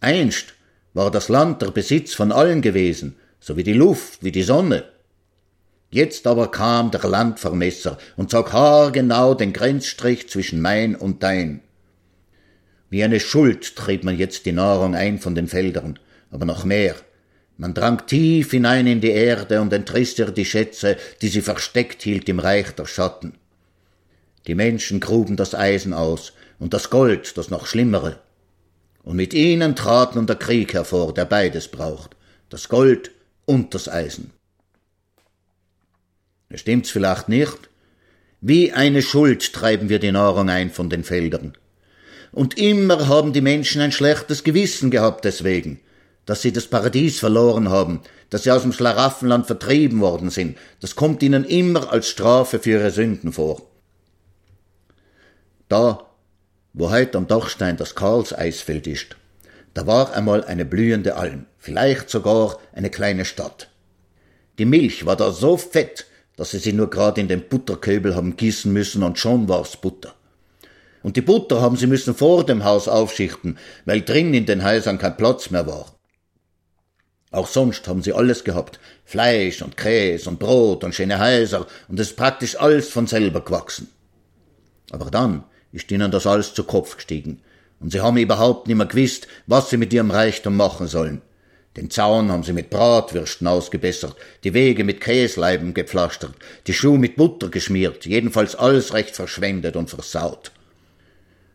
Einst 0.00 0.54
war 0.94 1.10
das 1.10 1.28
Land 1.28 1.62
der 1.62 1.72
Besitz 1.72 2.14
von 2.14 2.30
allen 2.30 2.62
gewesen, 2.62 3.16
so 3.40 3.56
wie 3.56 3.64
die 3.64 3.72
Luft, 3.72 4.22
wie 4.22 4.32
die 4.32 4.44
Sonne. 4.44 4.84
Jetzt 5.90 6.28
aber 6.28 6.52
kam 6.52 6.92
der 6.92 7.02
Landvermesser 7.02 7.98
und 8.16 8.30
zog 8.30 8.52
haargenau 8.52 9.34
den 9.34 9.52
Grenzstrich 9.52 10.28
zwischen 10.28 10.60
mein 10.60 10.94
und 10.94 11.24
dein. 11.24 11.60
Wie 12.88 13.02
eine 13.02 13.18
Schuld 13.18 13.74
trieb 13.74 14.04
man 14.04 14.16
jetzt 14.16 14.46
die 14.46 14.52
Nahrung 14.52 14.94
ein 14.94 15.18
von 15.18 15.34
den 15.34 15.48
Feldern, 15.48 15.98
aber 16.30 16.44
noch 16.44 16.64
mehr. 16.64 16.94
Man 17.56 17.74
drang 17.74 18.06
tief 18.06 18.52
hinein 18.52 18.86
in 18.86 19.00
die 19.00 19.10
Erde 19.10 19.60
und 19.60 19.72
entriss 19.72 20.16
ihr 20.18 20.30
die 20.30 20.44
Schätze, 20.44 20.96
die 21.20 21.28
sie 21.28 21.42
versteckt 21.42 22.02
hielt 22.02 22.28
im 22.28 22.38
Reich 22.38 22.70
der 22.70 22.86
Schatten. 22.86 23.39
Die 24.46 24.54
Menschen 24.54 25.00
gruben 25.00 25.36
das 25.36 25.54
Eisen 25.54 25.92
aus 25.92 26.32
und 26.58 26.74
das 26.74 26.90
Gold, 26.90 27.36
das 27.36 27.50
noch 27.50 27.66
schlimmere. 27.66 28.18
Und 29.02 29.16
mit 29.16 29.34
ihnen 29.34 29.76
trat 29.76 30.14
nun 30.14 30.26
der 30.26 30.36
Krieg 30.36 30.74
hervor, 30.74 31.14
der 31.14 31.24
beides 31.24 31.68
braucht, 31.68 32.16
das 32.48 32.68
Gold 32.68 33.10
und 33.46 33.74
das 33.74 33.88
Eisen. 33.88 34.30
Stimmt's 36.54 36.90
vielleicht 36.90 37.28
nicht? 37.28 37.70
Wie 38.40 38.72
eine 38.72 39.02
Schuld 39.02 39.52
treiben 39.52 39.88
wir 39.88 39.98
die 39.98 40.12
Nahrung 40.12 40.48
ein 40.48 40.70
von 40.70 40.90
den 40.90 41.04
Feldern. 41.04 41.56
Und 42.32 42.58
immer 42.58 43.08
haben 43.08 43.32
die 43.32 43.40
Menschen 43.40 43.80
ein 43.80 43.92
schlechtes 43.92 44.44
Gewissen 44.44 44.90
gehabt 44.90 45.24
deswegen, 45.24 45.80
dass 46.26 46.42
sie 46.42 46.52
das 46.52 46.66
Paradies 46.66 47.18
verloren 47.18 47.68
haben, 47.68 48.00
dass 48.30 48.44
sie 48.44 48.50
aus 48.50 48.62
dem 48.62 48.72
Schlaraffenland 48.72 49.46
vertrieben 49.46 50.00
worden 50.00 50.30
sind. 50.30 50.56
Das 50.80 50.96
kommt 50.96 51.22
ihnen 51.22 51.44
immer 51.44 51.92
als 51.92 52.08
Strafe 52.08 52.58
für 52.58 52.70
ihre 52.70 52.90
Sünden 52.90 53.32
vor. 53.32 53.69
Da, 55.70 56.04
wo 56.72 56.90
heute 56.90 57.16
am 57.16 57.28
Dachstein 57.28 57.76
das 57.76 57.94
Karlseisfeld 57.94 58.88
ist, 58.88 59.14
da 59.72 59.86
war 59.86 60.12
einmal 60.14 60.42
eine 60.42 60.64
blühende 60.64 61.14
Alm, 61.14 61.46
vielleicht 61.58 62.10
sogar 62.10 62.58
eine 62.72 62.90
kleine 62.90 63.24
Stadt. 63.24 63.70
Die 64.58 64.64
Milch 64.64 65.06
war 65.06 65.14
da 65.14 65.30
so 65.30 65.56
fett, 65.56 66.06
dass 66.36 66.50
sie 66.50 66.58
sie 66.58 66.72
nur 66.72 66.90
gerade 66.90 67.20
in 67.20 67.28
den 67.28 67.48
Butterköbel 67.48 68.16
haben 68.16 68.34
gießen 68.34 68.72
müssen 68.72 69.04
und 69.04 69.20
schon 69.20 69.48
war's 69.48 69.76
Butter. 69.76 70.12
Und 71.04 71.16
die 71.16 71.20
Butter 71.20 71.60
haben 71.60 71.76
sie 71.76 71.86
müssen 71.86 72.16
vor 72.16 72.44
dem 72.44 72.64
Haus 72.64 72.88
aufschichten, 72.88 73.56
weil 73.84 74.02
drin 74.02 74.34
in 74.34 74.46
den 74.46 74.64
Häusern 74.64 74.98
kein 74.98 75.16
Platz 75.16 75.50
mehr 75.50 75.68
war. 75.68 75.94
Auch 77.30 77.46
sonst 77.46 77.86
haben 77.86 78.02
sie 78.02 78.12
alles 78.12 78.42
gehabt. 78.42 78.80
Fleisch 79.04 79.62
und 79.62 79.76
Käse 79.76 80.30
und 80.30 80.40
Brot 80.40 80.82
und 80.82 80.96
schöne 80.96 81.20
Häuser 81.20 81.68
und 81.86 82.00
es 82.00 82.08
ist 82.08 82.16
praktisch 82.16 82.58
alles 82.58 82.88
von 82.88 83.06
selber 83.06 83.40
gewachsen. 83.40 83.86
Aber 84.90 85.12
dann 85.12 85.44
ist 85.72 85.90
ihnen 85.90 86.10
das 86.10 86.26
alles 86.26 86.54
zu 86.54 86.64
Kopf 86.64 86.96
gestiegen 86.96 87.40
und 87.80 87.92
sie 87.92 88.00
haben 88.00 88.16
überhaupt 88.18 88.68
nicht 88.68 88.76
mehr 88.76 88.86
gewusst, 88.86 89.26
was 89.46 89.70
sie 89.70 89.78
mit 89.78 89.92
ihrem 89.92 90.10
Reichtum 90.10 90.56
machen 90.56 90.86
sollen. 90.86 91.22
Den 91.76 91.88
Zaun 91.88 92.30
haben 92.30 92.42
sie 92.42 92.52
mit 92.52 92.68
Bratwürsten 92.68 93.46
ausgebessert, 93.46 94.16
die 94.44 94.54
Wege 94.54 94.84
mit 94.84 95.00
Käsleiben 95.00 95.72
gepflastert, 95.72 96.34
die 96.66 96.74
Schuhe 96.74 96.98
mit 96.98 97.16
Butter 97.16 97.48
geschmiert, 97.48 98.06
jedenfalls 98.06 98.56
alles 98.56 98.92
recht 98.92 99.14
verschwendet 99.14 99.76
und 99.76 99.88
versaut. 99.88 100.52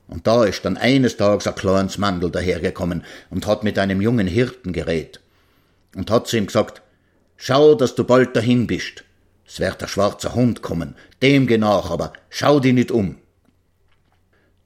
Und 0.08 0.26
da 0.26 0.46
ist 0.46 0.64
dann 0.64 0.78
eines 0.78 1.18
Tages 1.18 1.48
ein 1.48 1.56
kleines 1.56 1.98
Mandel 1.98 2.32
dahergekommen 2.32 3.04
und 3.30 3.46
hat 3.46 3.64
mit 3.64 3.78
einem 3.78 4.02
jungen 4.02 4.28
Hirten 4.28 4.72
geredet 4.72 5.20
und 5.96 6.10
hat 6.12 6.28
zu 6.28 6.38
ihm 6.38 6.48
gesagt, 6.48 6.82
schau, 7.38 7.76
dass 7.76 7.96
du 7.96 8.04
bald 8.04 8.36
dahin 8.36 8.68
bist. 8.68 9.04
Es 9.48 9.60
wird 9.60 9.82
ein 9.84 9.90
schwarzer 9.90 10.34
Hund 10.34 10.62
kommen, 10.62 10.96
dem 11.22 11.46
geh 11.46 11.58
nach, 11.58 11.92
aber 11.92 12.14
schau 12.30 12.60
dich 12.60 12.74
nicht 12.74 12.92
um. 12.92 13.18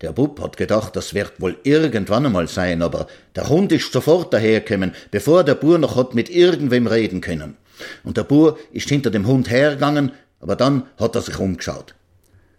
Der 0.01 0.13
Bub 0.13 0.39
hat 0.39 0.55
gedacht, 0.55 0.95
das 0.95 1.13
wird 1.13 1.41
wohl 1.41 1.57
irgendwann 1.63 2.25
einmal 2.25 2.47
sein, 2.47 2.81
aber 2.81 3.07
der 3.35 3.49
Hund 3.49 3.71
ist 3.73 3.91
sofort 3.91 4.33
dahergekommen, 4.33 4.93
bevor 5.11 5.43
der 5.43 5.55
Bur 5.55 5.77
noch 5.77 5.97
hat 5.97 6.15
mit 6.15 6.29
irgendwem 6.29 6.87
reden 6.87 7.19
können. 7.19 7.57
Und 8.03 8.15
der 8.15 8.23
Bur 8.23 8.57
ist 8.71 8.87
hinter 8.87 9.11
dem 9.11 9.27
Hund 9.27 9.49
hergegangen, 9.49 10.13
aber 10.39 10.55
dann 10.55 10.83
hat 10.97 11.15
er 11.15 11.21
sich 11.21 11.37
umgeschaut. 11.37 11.95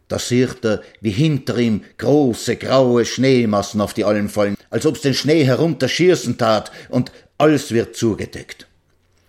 Da 0.09 0.19
sieht 0.19 0.65
er, 0.65 0.83
wie 1.01 1.11
hinter 1.11 1.57
ihm 1.57 1.83
große 1.97 2.57
graue 2.57 3.07
Schneemassen 3.07 3.81
auf 3.81 3.95
die 3.95 4.05
Alm 4.05 4.29
fallen, 4.29 4.57
als 4.69 4.85
ob's 4.85 5.01
den 5.01 5.15
Schnee 5.15 5.45
herunterschießen 5.45 6.37
tat, 6.37 6.71
und 6.89 7.11
alles 7.39 7.73
wird 7.73 7.97
zugedeckt. 7.97 8.67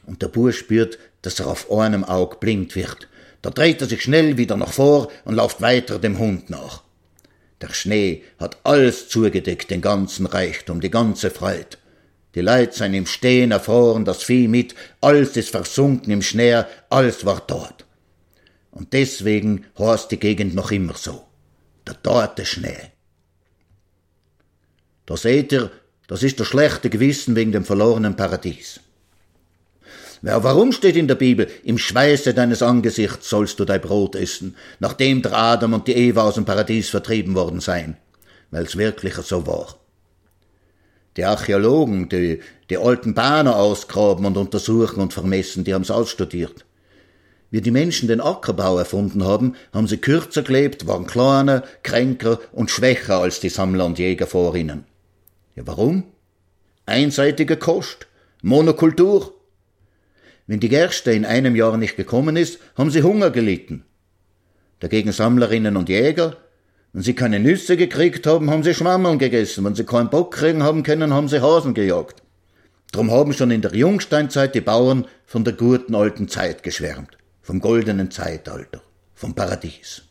Und 0.05 0.21
der 0.21 0.27
Bur 0.27 0.51
spürt, 0.51 0.97
dass 1.21 1.39
er 1.39 1.47
auf 1.47 1.71
einem 1.71 2.03
Aug 2.03 2.39
blind 2.39 2.75
wird. 2.75 3.07
Da 3.41 3.51
dreht 3.51 3.79
er 3.81 3.87
sich 3.87 4.01
schnell 4.01 4.37
wieder 4.37 4.57
nach 4.57 4.73
vor 4.73 5.09
und 5.23 5.35
lauft 5.35 5.61
weiter 5.61 5.97
dem 5.97 6.19
Hund 6.19 6.49
nach. 6.49 6.83
Der 7.61 7.73
Schnee 7.73 8.23
hat 8.39 8.57
alles 8.63 9.09
zugedeckt, 9.09 9.69
den 9.69 9.81
ganzen 9.81 10.25
Reichtum, 10.25 10.81
die 10.81 10.89
ganze 10.89 11.29
Freude. 11.29 11.77
Die 12.33 12.41
Leute 12.41 12.77
sind 12.77 12.93
im 12.93 13.05
Stehen 13.05 13.51
erfroren, 13.51 14.05
das 14.05 14.23
Vieh 14.23 14.47
mit, 14.47 14.73
alles 15.01 15.35
ist 15.35 15.49
versunken 15.49 16.11
im 16.11 16.21
Schnee, 16.21 16.63
alles 16.89 17.25
war 17.25 17.43
dort. 17.45 17.85
Und 18.71 18.93
deswegen 18.93 19.65
heißt 19.77 20.09
die 20.11 20.19
Gegend 20.19 20.55
noch 20.55 20.71
immer 20.71 20.95
so. 20.95 21.27
Der 21.85 21.95
dorte 21.95 22.45
Schnee. 22.45 22.91
Da 25.05 25.17
seht 25.17 25.51
ihr, 25.51 25.71
das 26.07 26.23
ist 26.23 26.39
der 26.39 26.45
schlechte 26.45 26.89
Gewissen 26.89 27.35
wegen 27.35 27.51
dem 27.51 27.65
verlorenen 27.65 28.15
Paradies. 28.15 28.79
Ja, 30.23 30.43
warum 30.43 30.71
steht 30.71 30.95
in 30.95 31.07
der 31.07 31.15
Bibel, 31.15 31.47
im 31.63 31.79
Schweiße 31.79 32.35
deines 32.35 32.61
Angesichts 32.61 33.27
sollst 33.27 33.59
du 33.59 33.65
dein 33.65 33.81
Brot 33.81 34.15
essen, 34.15 34.55
nachdem 34.79 35.23
der 35.23 35.35
Adam 35.35 35.73
und 35.73 35.87
die 35.87 35.95
Eva 35.95 36.23
aus 36.23 36.35
dem 36.35 36.45
Paradies 36.45 36.89
vertrieben 36.89 37.33
worden 37.33 37.59
seien? 37.59 37.97
Weil's 38.51 38.77
wirklich 38.77 39.15
so 39.15 39.47
war. 39.47 39.79
Die 41.17 41.25
Archäologen, 41.25 42.07
die 42.07 42.39
die 42.69 42.77
alten 42.77 43.15
Bahnen 43.15 43.51
ausgraben 43.51 44.25
und 44.25 44.37
untersuchen 44.37 45.01
und 45.01 45.11
vermessen, 45.11 45.63
die 45.63 45.73
haben's 45.73 45.91
ausstudiert. 45.91 46.65
Wie 47.49 47.61
die 47.61 47.71
Menschen 47.71 48.07
den 48.07 48.21
Ackerbau 48.21 48.77
erfunden 48.77 49.25
haben, 49.25 49.55
haben 49.73 49.87
sie 49.87 49.97
kürzer 49.97 50.43
gelebt, 50.43 50.87
waren 50.87 51.07
kleiner, 51.07 51.63
kränker 51.83 52.39
und 52.53 52.71
schwächer 52.71 53.17
als 53.17 53.39
die 53.39 53.49
Sammler 53.49 53.85
und 53.85 53.99
Jäger 53.99 54.27
vor 54.27 54.55
ihnen. 54.55 54.85
Ja, 55.55 55.63
warum? 55.65 56.03
Einseitige 56.85 57.57
Kost, 57.57 58.07
Monokultur, 58.41 59.33
wenn 60.47 60.59
die 60.59 60.69
Gerste 60.69 61.11
in 61.11 61.25
einem 61.25 61.55
Jahr 61.55 61.77
nicht 61.77 61.95
gekommen 61.95 62.35
ist, 62.35 62.59
haben 62.75 62.91
sie 62.91 63.03
Hunger 63.03 63.29
gelitten. 63.29 63.85
Dagegen 64.79 65.11
Sammlerinnen 65.11 65.77
und 65.77 65.89
Jäger, 65.89 66.37
wenn 66.93 67.03
sie 67.03 67.13
keine 67.13 67.39
Nüsse 67.39 67.77
gekriegt 67.77 68.27
haben, 68.27 68.49
haben 68.49 68.63
sie 68.63 68.73
Schwammeln 68.73 69.19
gegessen. 69.19 69.63
Wenn 69.63 69.75
sie 69.75 69.85
keinen 69.85 70.09
Bock 70.09 70.33
kriegen 70.33 70.63
haben 70.63 70.83
können, 70.83 71.13
haben 71.13 71.29
sie 71.29 71.41
Hasen 71.41 71.73
gejagt. 71.73 72.21
Drum 72.91 73.11
haben 73.11 73.31
schon 73.31 73.51
in 73.51 73.61
der 73.61 73.73
Jungsteinzeit 73.73 74.53
die 74.53 74.61
Bauern 74.61 75.05
von 75.25 75.45
der 75.45 75.53
guten 75.53 75.95
alten 75.95 76.27
Zeit 76.27 76.63
geschwärmt, 76.63 77.17
vom 77.41 77.61
goldenen 77.61 78.11
Zeitalter, 78.11 78.81
vom 79.13 79.33
Paradies. 79.33 80.03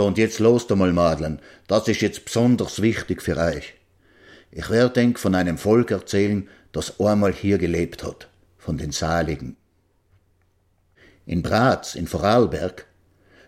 So, 0.00 0.06
und 0.06 0.16
jetzt 0.16 0.38
los 0.38 0.70
einmal, 0.70 0.94
Madlen. 0.94 1.40
Das 1.66 1.86
ist 1.86 2.00
jetzt 2.00 2.24
besonders 2.24 2.80
wichtig 2.80 3.20
für 3.20 3.36
euch. 3.36 3.74
Ich 4.50 4.70
werde 4.70 4.94
denk 4.94 5.18
von 5.18 5.34
einem 5.34 5.58
Volk 5.58 5.90
erzählen, 5.90 6.48
das 6.72 6.98
einmal 6.98 7.34
hier 7.34 7.58
gelebt 7.58 8.02
hat, 8.02 8.30
von 8.56 8.78
den 8.78 8.92
Saligen. 8.92 9.58
In 11.26 11.42
Bratz, 11.42 11.96
in 11.96 12.06
Vorarlberg, 12.06 12.86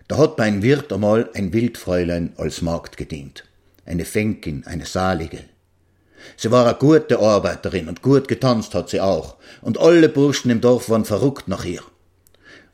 da 0.09 0.19
hat 0.19 0.39
einem 0.43 0.63
Wirt 0.63 0.93
einmal 0.93 1.31
ein 1.33 1.55
Wildfräulein 1.55 2.35
als 2.37 2.61
Magd 2.61 2.99
gedient. 2.99 3.45
Eine 3.87 4.05
Fenkin, 4.05 4.67
eine 4.67 4.85
Salige. 4.85 5.39
Sie 6.37 6.51
war 6.51 6.67
eine 6.67 6.75
gute 6.75 7.19
Arbeiterin 7.19 7.89
und 7.89 8.03
gut 8.03 8.29
getanzt 8.29 8.75
hat 8.75 8.91
sie 8.91 9.01
auch. 9.01 9.37
Und 9.63 9.81
alle 9.81 10.11
Burschen 10.11 10.51
im 10.51 10.61
Dorf 10.61 10.91
waren 10.91 11.07
verrückt 11.07 11.49
nach 11.49 11.65
ihr. 11.65 11.81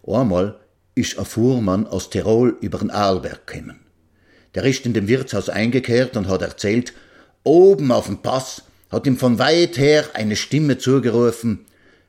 Einmal 0.05 0.59
ist 0.99 1.19
ein 1.19 1.25
Fuhrmann 1.25 1.87
aus 1.87 2.11
Tirol 2.11 2.57
über 2.61 2.79
den 2.79 2.91
Arlberg 2.91 3.47
gekommen. 3.47 3.81
Der 4.55 4.65
ist 4.65 4.85
in 4.85 4.95
dem 4.95 5.07
Wirtshaus 5.07 5.49
eingekehrt 5.49 6.17
und 6.17 6.29
hat 6.29 6.43
erzählt, 6.43 6.93
oben 7.45 7.93
auf 7.93 8.07
dem 8.07 8.19
Pass 8.19 8.63
hat 8.91 9.07
ihm 9.07 9.17
von 9.17 9.39
weit 9.39 9.79
her 9.79 10.05
eine 10.15 10.37
Stimme 10.37 10.79
zugerufen, 10.79 11.67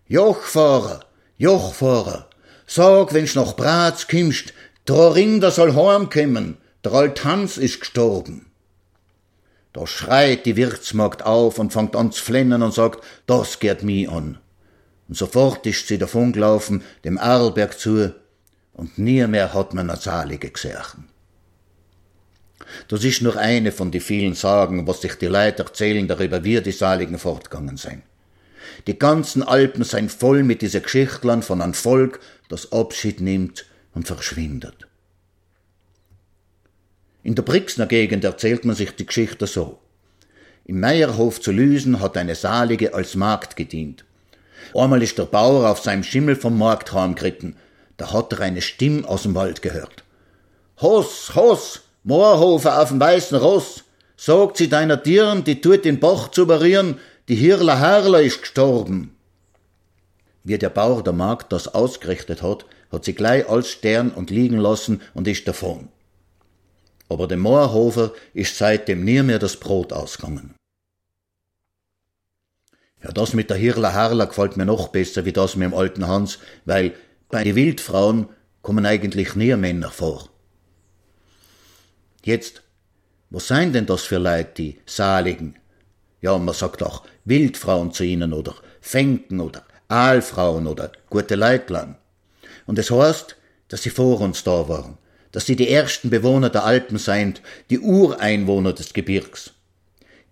Jochfahrer, 0.07 1.01
Jochfahrer, 1.37 2.27
sag, 2.65 3.13
wenn's 3.13 3.35
nach 3.35 3.55
Bratz 3.55 4.07
kimmst, 4.07 4.53
der 4.87 5.13
Rinder 5.13 5.51
soll 5.51 5.75
heimkommen, 5.75 6.57
der 6.83 6.93
alt 6.93 7.23
Hans 7.23 7.57
ist 7.57 7.81
gestorben. 7.81 8.47
Da 9.73 9.85
schreit 9.85 10.47
die 10.47 10.55
Wirtsmagd 10.55 11.23
auf 11.23 11.59
und 11.59 11.73
fängt 11.73 11.95
an 11.95 12.11
zu 12.11 12.23
flennen 12.23 12.63
und 12.63 12.73
sagt, 12.73 13.03
das 13.27 13.59
geht 13.59 13.83
mi 13.83 14.07
an. 14.07 14.39
Und 15.07 15.15
sofort 15.15 15.65
ist 15.67 15.87
sie 15.87 15.99
davongelaufen, 15.99 16.81
dem 17.03 17.19
Arlberg 17.19 17.77
zu, 17.77 18.15
und 18.79 18.97
nie 18.97 19.27
mehr 19.27 19.53
hat 19.53 19.73
man 19.73 19.89
eine 19.89 19.99
Zalige 19.99 20.49
gesehen. 20.49 21.09
Das 22.87 23.03
ist 23.03 23.21
nur 23.21 23.35
eine 23.35 23.73
von 23.73 23.91
den 23.91 23.99
vielen 23.99 24.35
Sagen, 24.35 24.87
was 24.87 25.01
sich 25.01 25.15
die 25.15 25.25
Leute 25.25 25.63
erzählen 25.63 26.07
darüber, 26.07 26.45
wie 26.45 26.61
die 26.61 26.71
Saligen 26.71 27.19
fortgegangen 27.19 27.75
sind. 27.75 28.03
Die 28.87 28.97
ganzen 28.97 29.43
Alpen 29.43 29.83
seien 29.83 30.07
voll 30.07 30.43
mit 30.43 30.61
dieser 30.61 30.79
Geschichtlern 30.79 31.41
von 31.41 31.61
einem 31.61 31.73
Volk, 31.73 32.21
das 32.47 32.71
Abschied 32.71 33.19
nimmt 33.19 33.65
und 33.93 34.07
verschwindet. 34.07 34.87
In 37.21 37.35
der 37.35 37.43
Brixner 37.43 37.85
Gegend 37.85 38.23
erzählt 38.23 38.63
man 38.63 38.77
sich 38.77 38.91
die 38.91 39.05
Geschichte 39.05 39.45
so. 39.45 39.79
Im 40.63 40.79
Meierhof 40.79 41.41
zu 41.41 41.51
Lüsen 41.51 41.99
hat 41.99 42.15
eine 42.15 42.35
Salige 42.35 42.93
als 42.93 43.15
Magd 43.15 43.57
gedient. 43.57 44.05
Einmal 44.73 45.03
ist 45.03 45.17
der 45.17 45.25
Bauer 45.25 45.69
auf 45.69 45.79
seinem 45.79 46.03
Schimmel 46.03 46.37
vom 46.37 46.57
Markt 46.57 46.93
heimgeritten. 46.93 47.57
Da 47.99 48.13
hat 48.13 48.31
er 48.31 48.39
eine 48.39 48.61
Stimme 48.61 49.05
aus 49.05 49.23
dem 49.23 49.35
Wald 49.35 49.61
gehört. 49.61 50.05
Hoss, 50.79 51.35
Hoss, 51.35 51.81
Moorhofer 52.03 52.81
auf 52.81 52.87
dem 52.87 52.99
weißen 52.99 53.37
Ross, 53.37 53.83
sagt 54.15 54.55
sie 54.55 54.69
deiner 54.69 55.03
Tieren, 55.03 55.43
die 55.43 55.59
tut 55.59 55.83
den 55.83 55.99
Bach 55.99 56.31
zu 56.31 56.47
barieren, 56.47 56.97
die 57.27 57.35
Hirler 57.35 57.77
Herrler 57.77 58.21
ist 58.21 58.39
gestorben. 58.39 59.17
Wie 60.45 60.57
der 60.57 60.69
Bauer 60.69 61.03
der 61.03 61.11
Magd 61.11 61.51
das 61.51 61.67
ausgerichtet 61.75 62.41
hat, 62.41 62.65
hat 62.89 63.03
sie 63.03 63.13
gleich 63.13 63.49
als 63.49 63.69
Stern 63.69 64.11
und 64.11 64.29
liegen 64.29 64.57
lassen 64.57 65.01
und 65.13 65.27
ist 65.27 65.45
davon. 65.45 65.89
Aber 67.09 67.27
dem 67.27 67.41
Moorhofer 67.41 68.13
ist 68.33 68.57
seitdem 68.57 69.03
nie 69.03 69.21
mehr 69.23 69.39
das 69.39 69.57
Brot 69.57 69.91
ausgegangen. 69.91 70.55
Ja, 73.03 73.11
das 73.11 73.33
mit 73.33 73.49
der 73.49 73.57
Hirler 73.57 73.93
Herrler 73.93 74.27
gefällt 74.27 74.55
mir 74.55 74.65
noch 74.65 74.87
besser 74.87 75.25
wie 75.25 75.33
das 75.33 75.57
mit 75.57 75.69
dem 75.69 75.77
alten 75.77 76.07
Hans, 76.07 76.39
weil 76.63 76.93
bei 77.29 77.55
Wildfrauen 77.55 78.27
kommen 78.63 78.85
eigentlich 78.85 79.35
nie 79.35 79.55
Männer 79.55 79.91
vor. 79.91 80.29
Jetzt, 82.23 82.63
was 83.29 83.47
seien 83.47 83.71
denn 83.71 83.85
das 83.85 84.01
für 84.01 84.17
Leute, 84.17 84.51
die 84.57 84.79
Saligen? 84.85 85.55
Ja, 86.21 86.37
man 86.39 86.55
sagt 86.55 86.81
auch 86.83 87.03
Wildfrauen 87.25 87.93
zu 87.93 88.03
ihnen 88.03 88.33
oder 88.33 88.55
Fenken 88.81 89.39
oder 89.39 89.63
Aalfrauen 89.87 90.65
oder 90.65 90.91
gute 91.09 91.35
Leitlang. 91.35 91.97
Und 92.65 92.79
es 92.79 92.89
heißt, 92.89 93.37
dass 93.67 93.83
sie 93.83 93.91
vor 93.91 94.19
uns 94.21 94.43
da 94.43 94.67
waren, 94.67 94.97
dass 95.31 95.45
sie 95.45 95.55
die 95.55 95.69
ersten 95.69 96.09
Bewohner 96.09 96.49
der 96.49 96.65
Alpen 96.65 96.97
seien, 96.97 97.35
die 97.69 97.79
Ureinwohner 97.79 98.73
des 98.73 98.93
Gebirgs. 98.93 99.53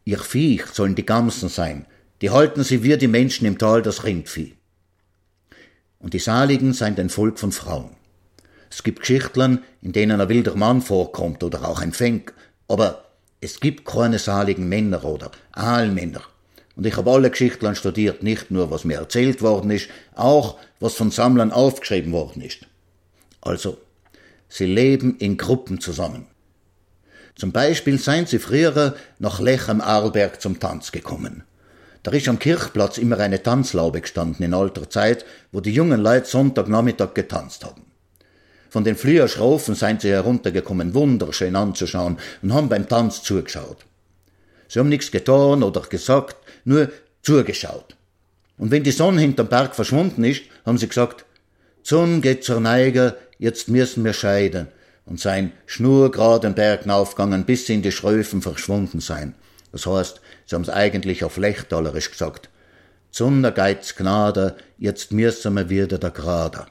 Ihr 0.03 0.19
Viech 0.19 0.65
sollen 0.73 0.95
die 0.95 1.05
Gamsen 1.05 1.49
sein, 1.49 1.85
die 2.21 2.31
halten 2.31 2.63
sie 2.63 2.81
wie 2.83 2.97
die 2.97 3.07
Menschen 3.07 3.45
im 3.45 3.59
Tal 3.59 3.83
das 3.83 4.03
Rindvieh. 4.03 4.56
Und 5.99 6.13
die 6.13 6.19
Saligen 6.19 6.73
seien 6.73 6.97
ein 6.97 7.09
Volk 7.09 7.39
von 7.39 7.51
Frauen. 7.51 7.95
Es 8.69 8.83
gibt 8.83 8.99
Geschichtlern, 8.99 9.63
in 9.81 9.93
denen 9.93 10.21
ein 10.21 10.29
wilder 10.29 10.55
Mann 10.55 10.81
vorkommt 10.81 11.43
oder 11.43 11.67
auch 11.67 11.81
ein 11.81 11.93
Fenk, 11.93 12.33
aber 12.67 13.05
es 13.39 13.59
gibt 13.59 13.85
keine 13.85 14.19
saligen 14.19 14.67
Männer 14.67 15.05
oder 15.05 15.31
Aalmänner. 15.51 16.21
Und 16.75 16.85
ich 16.85 16.95
habe 16.97 17.11
alle 17.11 17.31
Geschichtlern 17.31 17.75
studiert, 17.75 18.21
nicht 18.21 18.51
nur 18.51 18.69
was 18.69 18.83
mir 18.83 18.97
erzählt 18.97 19.41
worden 19.41 19.71
ist, 19.71 19.89
auch 20.15 20.57
was 20.79 20.93
von 20.93 21.11
Sammlern 21.11 21.51
aufgeschrieben 21.51 22.11
worden 22.11 22.41
ist. 22.41 22.59
Also, 23.41 23.77
sie 24.49 24.65
leben 24.65 25.17
in 25.17 25.37
Gruppen 25.37 25.79
zusammen. 25.79 26.27
Zum 27.35 27.51
Beispiel 27.51 27.99
seien 27.99 28.25
sie 28.25 28.39
früher 28.39 28.95
nach 29.19 29.39
Lech 29.39 29.69
am 29.69 29.81
Arlberg 29.81 30.41
zum 30.41 30.59
Tanz 30.59 30.91
gekommen. 30.91 31.43
Da 32.07 32.13
ist 32.13 32.29
am 32.29 32.39
Kirchplatz 32.39 32.99
immer 32.99 33.19
eine 33.19 33.43
Tanzlaube 33.43 33.99
gestanden 33.99 34.45
in 34.45 34.53
alter 34.53 34.89
Zeit, 34.89 35.25
wo 35.51 35.59
die 35.59 35.73
jungen 35.73 35.99
Leute 35.99 36.25
Sonntagnachmittag 36.25 37.13
getanzt 37.13 37.65
haben. 37.65 37.81
Von 38.69 38.85
den 38.85 38.95
Fliegerschrofen 38.95 39.75
seien 39.75 39.99
sie 39.99 40.11
heruntergekommen, 40.11 40.93
wunderschön 40.93 41.57
anzuschauen 41.57 42.17
und 42.41 42.53
haben 42.53 42.69
beim 42.69 42.87
Tanz 42.87 43.23
zugeschaut. 43.23 43.85
Sie 44.69 44.79
haben 44.79 44.87
nichts 44.87 45.11
getan 45.11 45.63
oder 45.63 45.81
gesagt, 45.81 46.37
nur 46.63 46.89
zugeschaut. 47.23 47.97
Und 48.57 48.71
wenn 48.71 48.85
die 48.85 48.91
Sonne 48.91 49.19
hinterm 49.19 49.49
Berg 49.49 49.75
verschwunden 49.75 50.23
ist, 50.23 50.43
haben 50.65 50.77
sie 50.77 50.87
gesagt, 50.87 51.25
Sonne 51.83 52.21
geht 52.21 52.45
zur 52.45 52.61
Neige, 52.61 53.17
jetzt 53.37 53.67
müssen 53.67 54.05
wir 54.05 54.13
scheiden 54.13 54.69
und 55.05 55.19
sein 55.19 55.51
schnurgeraden 55.65 56.55
Berg 56.55 56.87
aufgegangen, 56.87 57.43
bis 57.43 57.65
sie 57.65 57.73
in 57.73 57.81
die 57.81 57.91
Schröfen 57.91 58.41
verschwunden 58.41 59.01
sein. 59.01 59.35
Das 59.71 59.85
heißt, 59.85 60.21
sie 60.45 60.55
haben's 60.55 60.69
eigentlich 60.69 61.23
auf 61.23 61.37
Lechtalerisch 61.37 62.11
gesagt. 62.11 62.49
Sonne 63.11 63.51
geht's 63.51 63.95
Gnade, 63.95 64.57
jetzt 64.77 65.11
müssen 65.11 65.55
wir 65.55 65.69
wieder 65.69 65.97
da 65.97 66.09
gerade. 66.09 66.67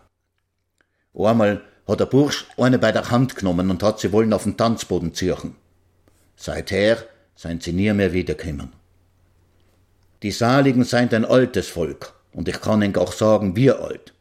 Einmal 1.15 1.63
hat 1.87 2.01
der 2.01 2.07
Bursch 2.07 2.47
eine 2.57 2.79
bei 2.79 2.93
der 2.93 3.11
Hand 3.11 3.37
genommen 3.37 3.71
und 3.71 3.83
hat 3.83 4.01
sie 4.01 4.13
wollen 4.13 4.33
auf 4.33 4.45
den 4.45 4.57
Tanzboden 4.57 5.15
ziehen. 5.15 5.57
Seither 6.37 6.99
seien 7.35 7.61
sie 7.61 7.73
nie 7.73 7.93
mehr 7.93 8.13
wiedergekommen. 8.13 8.73
Die 10.23 10.31
Saligen 10.31 10.85
seien 10.85 11.13
ein 11.13 11.25
altes 11.25 11.69
Volk, 11.69 12.15
und 12.33 12.49
ich 12.49 12.61
kann 12.61 12.83
ihnen 12.83 12.97
auch 12.97 13.13
sagen, 13.13 13.57
wie 13.57 13.71
alt. 13.71 14.15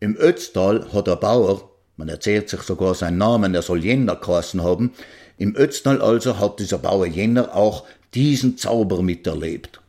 Im 0.00 0.16
Ötztal 0.16 0.92
hat 0.92 1.06
der 1.06 1.16
Bauer, 1.16 1.70
man 1.96 2.08
erzählt 2.08 2.48
sich 2.48 2.62
sogar 2.62 2.94
seinen 2.94 3.18
Namen, 3.18 3.54
er 3.54 3.62
soll 3.62 3.84
Jenner 3.84 4.16
geheißen 4.16 4.62
haben, 4.62 4.92
im 5.38 5.56
Ötztal 5.56 6.00
also 6.00 6.38
hat 6.38 6.60
dieser 6.60 6.78
Bauer 6.78 7.06
Jenner 7.06 7.54
auch 7.54 7.84
diesen 8.14 8.56
Zauber 8.56 9.02
miterlebt. 9.02 9.80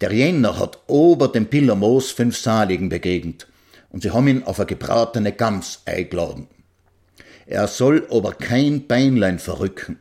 Der 0.00 0.12
Jenner 0.12 0.58
hat 0.58 0.78
ober 0.86 1.28
dem 1.28 1.46
Pillermoos 1.46 2.12
fünf 2.12 2.36
Saligen 2.36 2.88
begegnet, 2.88 3.48
und 3.90 4.02
sie 4.02 4.10
haben 4.12 4.28
ihn 4.28 4.44
auf 4.44 4.60
eine 4.60 4.66
gebratene 4.66 5.32
Gams 5.32 5.82
eingeladen. 5.86 6.46
Er 7.46 7.66
soll 7.66 8.06
aber 8.10 8.32
kein 8.32 8.86
Beinlein 8.86 9.38
verrücken. 9.38 9.98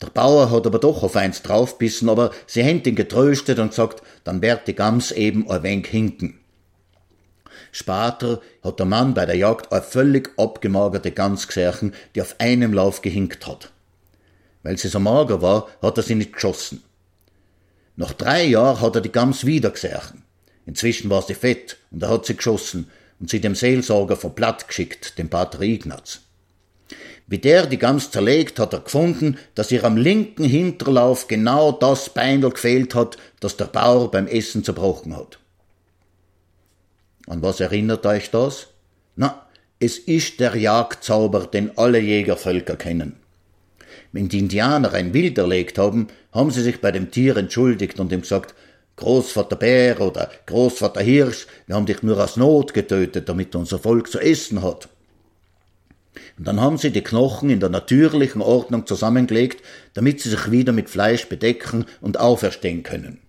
Der 0.00 0.08
Bauer 0.08 0.50
hat 0.50 0.66
aber 0.66 0.78
doch 0.78 1.02
auf 1.02 1.16
eins 1.16 1.42
draufbissen, 1.42 2.08
aber 2.08 2.30
sie 2.46 2.64
haben 2.64 2.82
ihn 2.84 2.94
getröstet 2.94 3.58
und 3.58 3.70
gesagt, 3.70 4.02
dann 4.24 4.40
wird 4.40 4.66
die 4.66 4.74
Gams 4.74 5.12
eben 5.12 5.50
ein 5.50 5.62
wenig 5.62 5.88
hinken. 5.88 6.39
Später 7.72 8.40
hat 8.62 8.78
der 8.78 8.86
Mann 8.86 9.14
bei 9.14 9.26
der 9.26 9.36
Jagd 9.36 9.72
eine 9.72 9.82
völlig 9.82 10.30
abgemagerte 10.36 11.12
Gans 11.12 11.46
gesehen, 11.46 11.94
die 12.14 12.22
auf 12.22 12.36
einem 12.38 12.72
Lauf 12.72 13.02
gehinkt 13.02 13.46
hat. 13.46 13.70
Weil 14.62 14.76
sie 14.76 14.88
so 14.88 15.00
mager 15.00 15.40
war, 15.40 15.68
hat 15.80 15.96
er 15.96 16.02
sie 16.02 16.14
nicht 16.14 16.32
geschossen. 16.32 16.82
Nach 17.96 18.12
drei 18.12 18.44
Jahren 18.44 18.80
hat 18.80 18.94
er 18.94 19.00
die 19.00 19.12
Gams 19.12 19.44
wieder 19.44 19.70
gesehen. 19.70 20.24
Inzwischen 20.66 21.10
war 21.10 21.22
sie 21.22 21.34
fett 21.34 21.76
und 21.90 22.02
er 22.02 22.10
hat 22.10 22.26
sie 22.26 22.36
geschossen 22.36 22.90
und 23.18 23.28
sie 23.28 23.40
dem 23.40 23.54
Seelsorger 23.54 24.16
vor 24.16 24.30
Blatt 24.30 24.68
geschickt, 24.68 25.18
dem 25.18 25.28
Pater 25.28 25.60
Ignaz. 25.60 26.20
Wie 27.26 27.38
der 27.38 27.66
die 27.66 27.78
Gams 27.78 28.10
zerlegt, 28.10 28.58
hat 28.58 28.72
er 28.72 28.80
gefunden, 28.80 29.36
dass 29.54 29.70
ihr 29.70 29.84
am 29.84 29.96
linken 29.96 30.44
Hinterlauf 30.44 31.28
genau 31.28 31.72
das 31.72 32.08
Beinel 32.08 32.50
gefehlt 32.50 32.94
hat, 32.94 33.18
das 33.40 33.56
der 33.56 33.66
Bauer 33.66 34.10
beim 34.10 34.26
Essen 34.26 34.64
zerbrochen 34.64 35.16
hat. 35.16 35.39
An 37.30 37.42
was 37.42 37.60
erinnert 37.60 38.04
euch 38.06 38.32
das? 38.32 38.66
Na, 39.14 39.46
es 39.78 39.98
ist 39.98 40.40
der 40.40 40.56
Jagdzauber, 40.56 41.46
den 41.46 41.78
alle 41.78 42.00
Jägervölker 42.00 42.74
kennen. 42.74 43.14
Wenn 44.10 44.28
die 44.28 44.40
Indianer 44.40 44.92
ein 44.92 45.14
Wild 45.14 45.38
erlegt 45.38 45.78
haben, 45.78 46.08
haben 46.32 46.50
sie 46.50 46.60
sich 46.60 46.80
bei 46.80 46.90
dem 46.90 47.12
Tier 47.12 47.36
entschuldigt 47.36 48.00
und 48.00 48.10
ihm 48.10 48.22
gesagt, 48.22 48.56
Großvater 48.96 49.54
Bär 49.54 50.00
oder 50.00 50.28
Großvater 50.46 51.02
Hirsch, 51.02 51.46
wir 51.68 51.76
haben 51.76 51.86
dich 51.86 52.02
nur 52.02 52.18
aus 52.18 52.36
Not 52.36 52.74
getötet, 52.74 53.28
damit 53.28 53.54
unser 53.54 53.78
Volk 53.78 54.10
zu 54.10 54.18
essen 54.18 54.60
hat. 54.62 54.88
Und 56.36 56.48
dann 56.48 56.60
haben 56.60 56.78
sie 56.78 56.90
die 56.90 57.04
Knochen 57.04 57.48
in 57.48 57.60
der 57.60 57.68
natürlichen 57.68 58.42
Ordnung 58.42 58.86
zusammengelegt, 58.86 59.62
damit 59.94 60.20
sie 60.20 60.30
sich 60.30 60.50
wieder 60.50 60.72
mit 60.72 60.90
Fleisch 60.90 61.28
bedecken 61.28 61.84
und 62.00 62.18
auferstehen 62.18 62.82
können. 62.82 63.20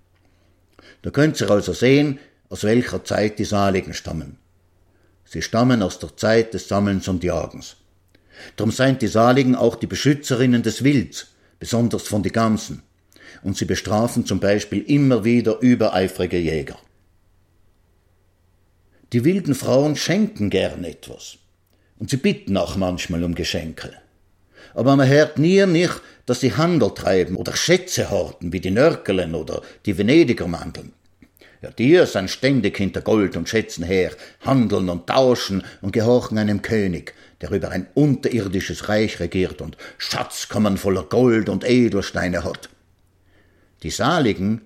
Da 1.04 1.12
könnt 1.12 1.40
ihr 1.40 1.52
also 1.52 1.74
sehen, 1.74 2.18
aus 2.52 2.64
welcher 2.64 3.04
Zeit 3.04 3.40
die 3.40 3.46
Saligen 3.46 3.96
stammen. 3.96 4.38
Sie 5.26 5.42
stammen 5.42 5.82
aus 5.82 5.98
der 5.98 6.16
Zeit 6.16 6.54
des 6.54 6.68
Sammelns 6.68 7.08
und 7.08 7.24
Jagens. 7.24 7.78
Darum 8.58 8.72
seien 8.72 9.00
die 9.00 9.08
Saligen 9.08 9.56
auch 9.56 9.76
die 9.76 9.88
Beschützerinnen 9.88 10.62
des 10.62 10.84
Wilds, 10.84 11.30
besonders 11.58 12.04
von 12.04 12.22
die 12.22 12.32
Gamsen 12.32 12.84
und 13.44 13.58
sie 13.58 13.66
bestrafen 13.66 14.26
zum 14.26 14.40
Beispiel 14.40 14.82
immer 14.84 15.24
wieder 15.24 15.60
übereifrige 15.62 16.38
Jäger. 16.38 16.78
Die 19.14 19.24
wilden 19.24 19.56
Frauen 19.56 19.96
schenken 19.96 20.50
gern 20.50 20.84
etwas. 20.84 21.38
Und 21.98 22.10
sie 22.10 22.18
bitten 22.18 22.58
auch 22.58 22.76
manchmal 22.78 23.24
um 23.24 23.36
Geschenke. 23.36 23.94
Aber 24.74 24.96
man 24.96 25.08
hört 25.08 25.38
nie 25.38 25.66
nicht, 25.66 26.02
dass 26.26 26.40
sie 26.40 26.56
Handel 26.56 26.94
treiben 26.94 27.36
oder 27.36 27.56
Schätze 27.56 28.10
horten, 28.10 28.54
wie 28.54 28.60
die 28.60 28.72
Nörkelen 28.72 29.36
oder 29.36 29.62
die 29.86 29.98
Venediger 29.98 30.48
Mandeln. 30.48 30.94
Ja, 31.62 31.70
die 31.70 32.04
sind 32.08 32.30
ständig 32.30 32.78
hinter 32.78 33.02
Gold 33.02 33.38
und 33.38 33.48
Schätzen 33.48 33.84
her, 33.84 34.12
handeln 34.44 34.90
und 34.90 35.06
tauschen 35.06 35.64
und 35.82 35.92
gehorchen 35.94 36.40
einem 36.40 36.64
König, 36.64 37.14
der 37.40 37.52
über 37.52 37.70
ein 37.70 37.88
unterirdisches 37.94 38.90
Reich 38.90 39.20
regiert 39.20 39.62
und 39.62 39.78
Schatzkammern 40.00 40.78
voller 40.78 41.04
Gold 41.04 41.50
und 41.50 41.64
Edelsteine 41.64 42.44
hat. 42.44 42.70
Die 43.84 43.92
Saligen 43.92 44.62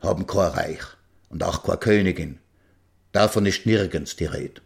haben 0.00 0.28
kein 0.28 0.52
Reich 0.52 0.82
und 1.28 1.42
auch 1.42 1.64
keine 1.64 1.78
Königin. 1.78 2.38
Davon 3.10 3.44
ist 3.46 3.66
nirgends 3.66 4.14
die 4.14 4.26
Rede. 4.26 4.60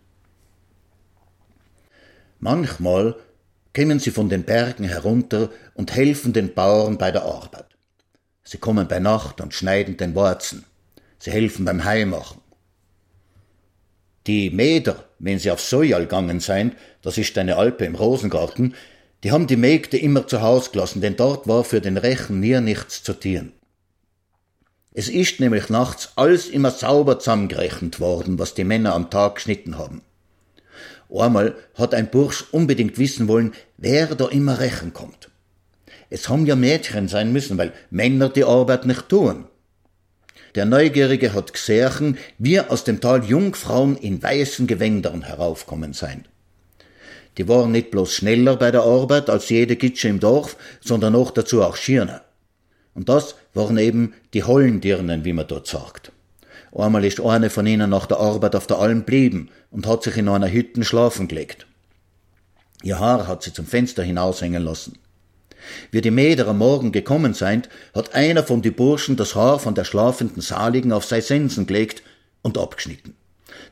Manchmal 2.38 3.16
kommen 3.74 3.98
sie 3.98 4.10
von 4.10 4.28
den 4.28 4.44
Bergen 4.44 4.84
herunter 4.84 5.48
und 5.74 5.94
helfen 5.94 6.34
den 6.34 6.52
Bauern 6.52 6.98
bei 6.98 7.10
der 7.10 7.22
Arbeit. 7.22 7.66
Sie 8.44 8.58
kommen 8.58 8.88
bei 8.88 8.98
Nacht 8.98 9.40
und 9.40 9.54
schneiden 9.54 9.96
den 9.96 10.14
Wurzen. 10.14 10.66
Sie 11.22 11.30
helfen 11.30 11.64
beim 11.64 11.84
Heimachen. 11.84 12.40
Die 14.26 14.50
Mäder, 14.50 15.04
wenn 15.20 15.38
sie 15.38 15.52
auf 15.52 15.60
Sojal 15.60 16.00
gegangen 16.00 16.40
seien, 16.40 16.72
das 17.00 17.16
ist 17.16 17.38
eine 17.38 17.58
Alpe 17.58 17.84
im 17.84 17.94
Rosengarten, 17.94 18.74
die 19.22 19.30
haben 19.30 19.46
die 19.46 19.54
Mägde 19.54 19.98
immer 19.98 20.26
zu 20.26 20.42
Haus 20.42 20.72
gelassen, 20.72 21.00
denn 21.00 21.14
dort 21.14 21.46
war 21.46 21.62
für 21.62 21.80
den 21.80 21.96
Rechen 21.96 22.40
nie 22.40 22.60
nichts 22.60 23.04
zu 23.04 23.12
tun. 23.12 23.52
Es 24.94 25.08
ist 25.08 25.38
nämlich 25.38 25.68
nachts 25.68 26.10
alles 26.16 26.48
immer 26.48 26.72
sauber 26.72 27.20
zusammengerechnet 27.20 28.00
worden, 28.00 28.40
was 28.40 28.54
die 28.54 28.64
Männer 28.64 28.92
am 28.92 29.08
Tag 29.08 29.36
geschnitten 29.36 29.78
haben. 29.78 30.02
Einmal 31.08 31.54
hat 31.76 31.94
ein 31.94 32.10
Bursch 32.10 32.46
unbedingt 32.50 32.98
wissen 32.98 33.28
wollen, 33.28 33.52
wer 33.76 34.12
da 34.16 34.26
immer 34.26 34.58
rächen 34.58 34.92
kommt. 34.92 35.30
Es 36.10 36.28
haben 36.28 36.46
ja 36.46 36.56
Mädchen 36.56 37.06
sein 37.06 37.32
müssen, 37.32 37.58
weil 37.58 37.72
Männer 37.90 38.28
die 38.28 38.42
Arbeit 38.42 38.86
nicht 38.86 39.08
tun. 39.08 39.44
Der 40.54 40.66
Neugierige 40.66 41.32
hat 41.32 41.54
gesehen, 41.54 42.18
wie 42.38 42.60
aus 42.60 42.84
dem 42.84 43.00
Tal 43.00 43.24
Jungfrauen 43.24 43.96
in 43.96 44.22
weißen 44.22 44.66
Gewändern 44.66 45.22
heraufkommen 45.22 45.94
seien. 45.94 46.26
Die 47.38 47.48
waren 47.48 47.72
nicht 47.72 47.90
bloß 47.90 48.12
schneller 48.12 48.56
bei 48.56 48.70
der 48.70 48.82
Arbeit 48.82 49.30
als 49.30 49.48
jede 49.48 49.76
Gitsche 49.76 50.08
im 50.08 50.20
Dorf, 50.20 50.56
sondern 50.82 51.14
auch 51.14 51.30
dazu 51.30 51.62
auch 51.62 51.76
schierner. 51.76 52.22
Und 52.94 53.08
das 53.08 53.36
waren 53.54 53.78
eben 53.78 54.12
die 54.34 54.44
Hollendirnen, 54.44 55.24
wie 55.24 55.32
man 55.32 55.46
dort 55.46 55.66
sagt. 55.66 56.12
Einmal 56.74 57.04
ist 57.04 57.20
eine 57.20 57.48
von 57.48 57.66
ihnen 57.66 57.88
nach 57.88 58.06
der 58.06 58.18
Arbeit 58.18 58.54
auf 58.54 58.66
der 58.66 58.78
Alm 58.78 59.04
blieben 59.04 59.48
und 59.70 59.86
hat 59.86 60.02
sich 60.02 60.16
in 60.18 60.28
einer 60.28 60.50
Hütte 60.50 60.84
schlafen 60.84 61.28
gelegt. 61.28 61.66
Ihr 62.82 62.98
Haar 62.98 63.26
hat 63.26 63.42
sie 63.42 63.52
zum 63.52 63.66
Fenster 63.66 64.02
hinaushängen 64.02 64.62
lassen. 64.62 64.98
Wie 65.90 66.00
die 66.00 66.10
Mäder 66.10 66.48
am 66.48 66.58
Morgen 66.58 66.92
gekommen 66.92 67.34
seien, 67.34 67.62
hat 67.94 68.14
einer 68.14 68.42
von 68.42 68.62
die 68.62 68.70
Burschen 68.70 69.16
das 69.16 69.34
Haar 69.34 69.58
von 69.58 69.74
der 69.74 69.84
schlafenden 69.84 70.42
Saligen 70.42 70.92
auf 70.92 71.04
sei 71.04 71.20
Sensen 71.20 71.66
gelegt 71.66 72.02
und 72.42 72.58
abgeschnitten. 72.58 73.14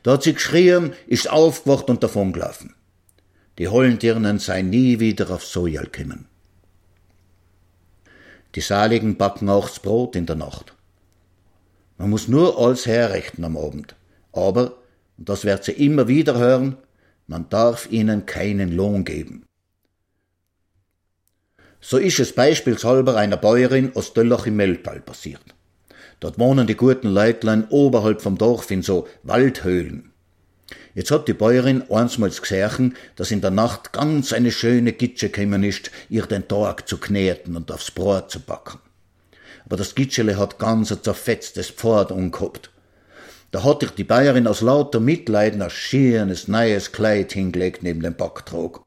Da 0.03 0.13
hat 0.13 0.23
sie 0.23 0.33
geschrien, 0.33 0.93
ist 1.07 1.29
aufgewacht 1.29 1.89
und 1.89 2.03
davongelaufen. 2.03 2.75
Die 3.57 3.67
Hollendirnen 3.67 4.39
seien 4.39 4.69
nie 4.69 4.99
wieder 4.99 5.29
auf 5.29 5.45
Sojal 5.45 5.85
gekommen. 5.85 6.27
Die 8.55 8.61
Saligen 8.61 9.17
backen 9.17 9.49
auch 9.49 9.69
das 9.69 9.79
Brot 9.79 10.15
in 10.15 10.25
der 10.25 10.35
Nacht. 10.35 10.73
Man 11.97 12.09
muss 12.09 12.27
nur 12.27 12.59
alles 12.59 12.85
herrichten 12.85 13.45
am 13.45 13.55
Abend. 13.57 13.95
Aber, 14.33 14.77
und 15.17 15.29
das 15.29 15.45
wird 15.45 15.63
sie 15.63 15.73
immer 15.73 16.07
wieder 16.07 16.37
hören, 16.37 16.77
man 17.27 17.47
darf 17.49 17.89
ihnen 17.91 18.25
keinen 18.25 18.71
Lohn 18.75 19.05
geben. 19.05 19.45
So 21.81 21.97
ist 21.97 22.19
es 22.19 22.33
beispielshalber 22.33 23.17
einer 23.17 23.37
Bäuerin 23.37 23.91
aus 23.95 24.13
Döllach 24.13 24.45
im 24.45 24.55
Meldtal 24.55 25.01
passiert. 25.01 25.41
Dort 26.19 26.37
wohnen 26.37 26.67
die 26.67 26.75
guten 26.75 27.07
Leutlein 27.07 27.67
oberhalb 27.69 28.21
vom 28.21 28.37
Dorf 28.37 28.69
in 28.69 28.83
so 28.83 29.07
Waldhöhlen. 29.23 30.11
Jetzt 30.93 31.09
hat 31.09 31.27
die 31.27 31.33
Bäuerin 31.33 31.89
einsmals 31.89 32.41
gesehen, 32.41 32.95
dass 33.15 33.31
in 33.31 33.41
der 33.41 33.49
Nacht 33.49 33.93
ganz 33.93 34.31
eine 34.31 34.51
schöne 34.51 34.93
Gitsche 34.93 35.29
gekommen 35.29 35.63
ist, 35.63 35.89
ihr 36.09 36.27
den 36.27 36.47
Tag 36.47 36.87
zu 36.87 36.97
kneten 36.97 37.55
und 37.55 37.71
aufs 37.71 37.89
Brot 37.89 38.29
zu 38.29 38.39
backen. 38.39 38.79
Aber 39.65 39.75
das 39.75 39.95
Gitschele 39.95 40.37
hat 40.37 40.59
ganz 40.59 40.91
ein 40.91 41.01
zerfetztes 41.01 41.71
Pfad 41.71 42.11
umgehabt. 42.11 42.69
Da 43.49 43.63
hat 43.63 43.81
ich 43.81 43.91
die 43.91 44.03
Bäuerin 44.03 44.47
aus 44.47 44.61
lauter 44.61 44.99
Mitleiden 44.99 45.61
ein 45.61 45.69
schönes, 45.71 46.47
neues 46.47 46.91
Kleid 46.91 47.33
hingelegt 47.33 47.81
neben 47.81 48.01
dem 48.01 48.15
Backtrog. 48.15 48.83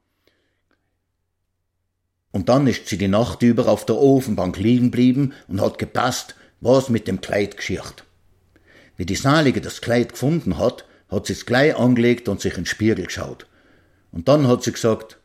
Und 2.35 2.49
dann 2.49 2.67
ist 2.67 2.89
sie 2.89 2.99
die 2.99 3.07
Nacht 3.07 3.43
über 3.43 3.69
auf 3.69 3.87
der 3.87 3.95
Ofenbank 3.95 4.59
liegen 4.59 4.91
blieben 4.91 5.35
und 5.47 5.61
hat 5.61 5.79
gepasst, 5.79 6.35
was 6.61 6.89
mit 6.89 7.07
dem 7.07 7.21
Kleid 7.21 7.57
geschiert. 7.57 8.03
Wie 8.97 9.07
die 9.07 9.15
Salige 9.15 9.61
das 9.61 9.81
Kleid 9.81 10.09
gefunden 10.15 10.59
hat, 10.59 10.85
hat 11.09 11.27
sie's 11.27 11.47
gleich 11.47 11.77
angelegt 11.77 12.29
und 12.29 12.41
sich 12.41 12.55
in 12.55 12.63
den 12.63 12.67
Spiegel 12.67 13.05
geschaut. 13.05 13.47
Und 14.11 14.27
dann 14.27 14.49
hat 14.49 14.65
sie 14.65 14.73
gesagt, 14.73 15.17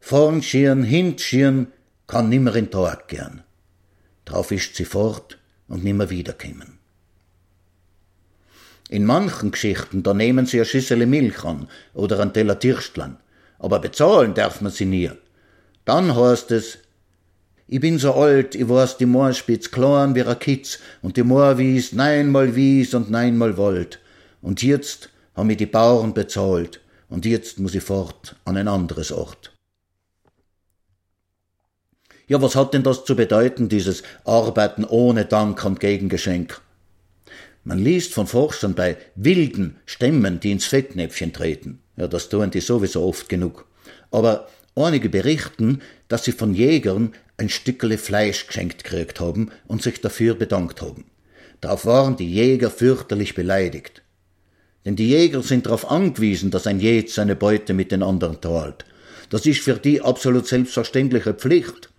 vorn 0.00 0.42
schieren, 0.42 0.82
hint 0.82 1.20
schieren, 1.20 1.66
kann 2.06 2.30
nimmer 2.30 2.56
in 2.56 2.70
Tag 2.70 3.08
gern. 3.08 3.42
Drauf 4.24 4.50
ist 4.50 4.76
sie 4.76 4.86
fort 4.86 5.36
und 5.68 5.84
nimmer 5.84 6.08
wiederkommen. 6.08 6.78
In 8.88 9.04
manchen 9.04 9.50
Geschichten, 9.50 10.02
da 10.02 10.14
nehmen 10.14 10.46
sie 10.46 10.62
a 10.62 10.64
Schüssel 10.64 11.04
Milch 11.04 11.44
an 11.44 11.68
oder 11.92 12.18
ein 12.20 12.32
Teller 12.32 12.58
Tirstlan, 12.58 13.18
aber 13.58 13.78
bezahlen 13.78 14.32
darf 14.32 14.62
man 14.62 14.72
sie 14.72 14.86
nie. 14.86 15.10
Dann 15.84 16.14
heißt 16.14 16.50
es, 16.50 16.78
ich 17.66 17.80
bin 17.80 17.98
so 17.98 18.14
alt, 18.14 18.54
ich 18.54 18.68
weiß 18.68 18.96
die 18.96 19.06
Moor 19.06 19.32
spitz 19.32 19.70
klein 19.70 20.14
wie 20.14 20.22
a 20.22 20.34
Kitz 20.34 20.80
und 21.02 21.16
die 21.16 21.22
Moor 21.22 21.56
wies 21.56 21.92
neunmal 21.92 22.56
wies 22.56 22.94
und 22.94 23.10
neunmal 23.10 23.56
wollt. 23.56 24.00
Und 24.42 24.62
jetzt 24.62 25.10
haben 25.36 25.46
mir 25.46 25.56
die 25.56 25.66
Bauern 25.66 26.12
bezahlt 26.12 26.80
und 27.08 27.24
jetzt 27.26 27.58
muss 27.60 27.74
ich 27.74 27.84
fort 27.84 28.36
an 28.44 28.56
ein 28.56 28.68
anderes 28.68 29.12
Ort. 29.12 29.52
Ja, 32.26 32.40
was 32.40 32.54
hat 32.54 32.74
denn 32.74 32.82
das 32.82 33.04
zu 33.04 33.16
bedeuten, 33.16 33.68
dieses 33.68 34.02
Arbeiten 34.24 34.84
ohne 34.84 35.24
Dank 35.24 35.64
und 35.64 35.80
Gegengeschenk? 35.80 36.60
Man 37.64 37.78
liest 37.78 38.14
von 38.14 38.26
Forschern 38.26 38.74
bei 38.74 38.96
wilden 39.16 39.76
Stämmen, 39.84 40.40
die 40.40 40.52
ins 40.52 40.64
Fettnäpfchen 40.64 41.32
treten. 41.32 41.80
Ja, 41.96 42.08
das 42.08 42.28
tun 42.28 42.50
die 42.50 42.60
sowieso 42.60 43.04
oft 43.04 43.28
genug. 43.28 43.66
Aber 44.10 44.48
einige 44.74 45.08
berichten, 45.08 45.80
dass 46.08 46.24
sie 46.24 46.32
von 46.32 46.54
Jägern 46.54 47.12
ein 47.36 47.48
Stückele 47.48 47.98
Fleisch 47.98 48.46
geschenkt 48.46 48.84
gekriegt 48.84 49.20
haben 49.20 49.50
und 49.66 49.82
sich 49.82 50.00
dafür 50.00 50.34
bedankt 50.34 50.82
haben. 50.82 51.06
Darauf 51.60 51.86
waren 51.86 52.16
die 52.16 52.30
Jäger 52.30 52.70
fürchterlich 52.70 53.34
beleidigt. 53.34 54.02
Denn 54.84 54.96
die 54.96 55.08
Jäger 55.08 55.42
sind 55.42 55.66
darauf 55.66 55.90
angewiesen, 55.90 56.50
dass 56.50 56.66
ein 56.66 56.80
Jed 56.80 57.10
seine 57.10 57.36
Beute 57.36 57.74
mit 57.74 57.92
den 57.92 58.02
anderen 58.02 58.40
teilt. 58.40 58.84
Das 59.28 59.46
ist 59.46 59.60
für 59.60 59.74
die 59.74 60.00
absolut 60.00 60.46
selbstverständliche 60.46 61.34
Pflicht. 61.34 61.90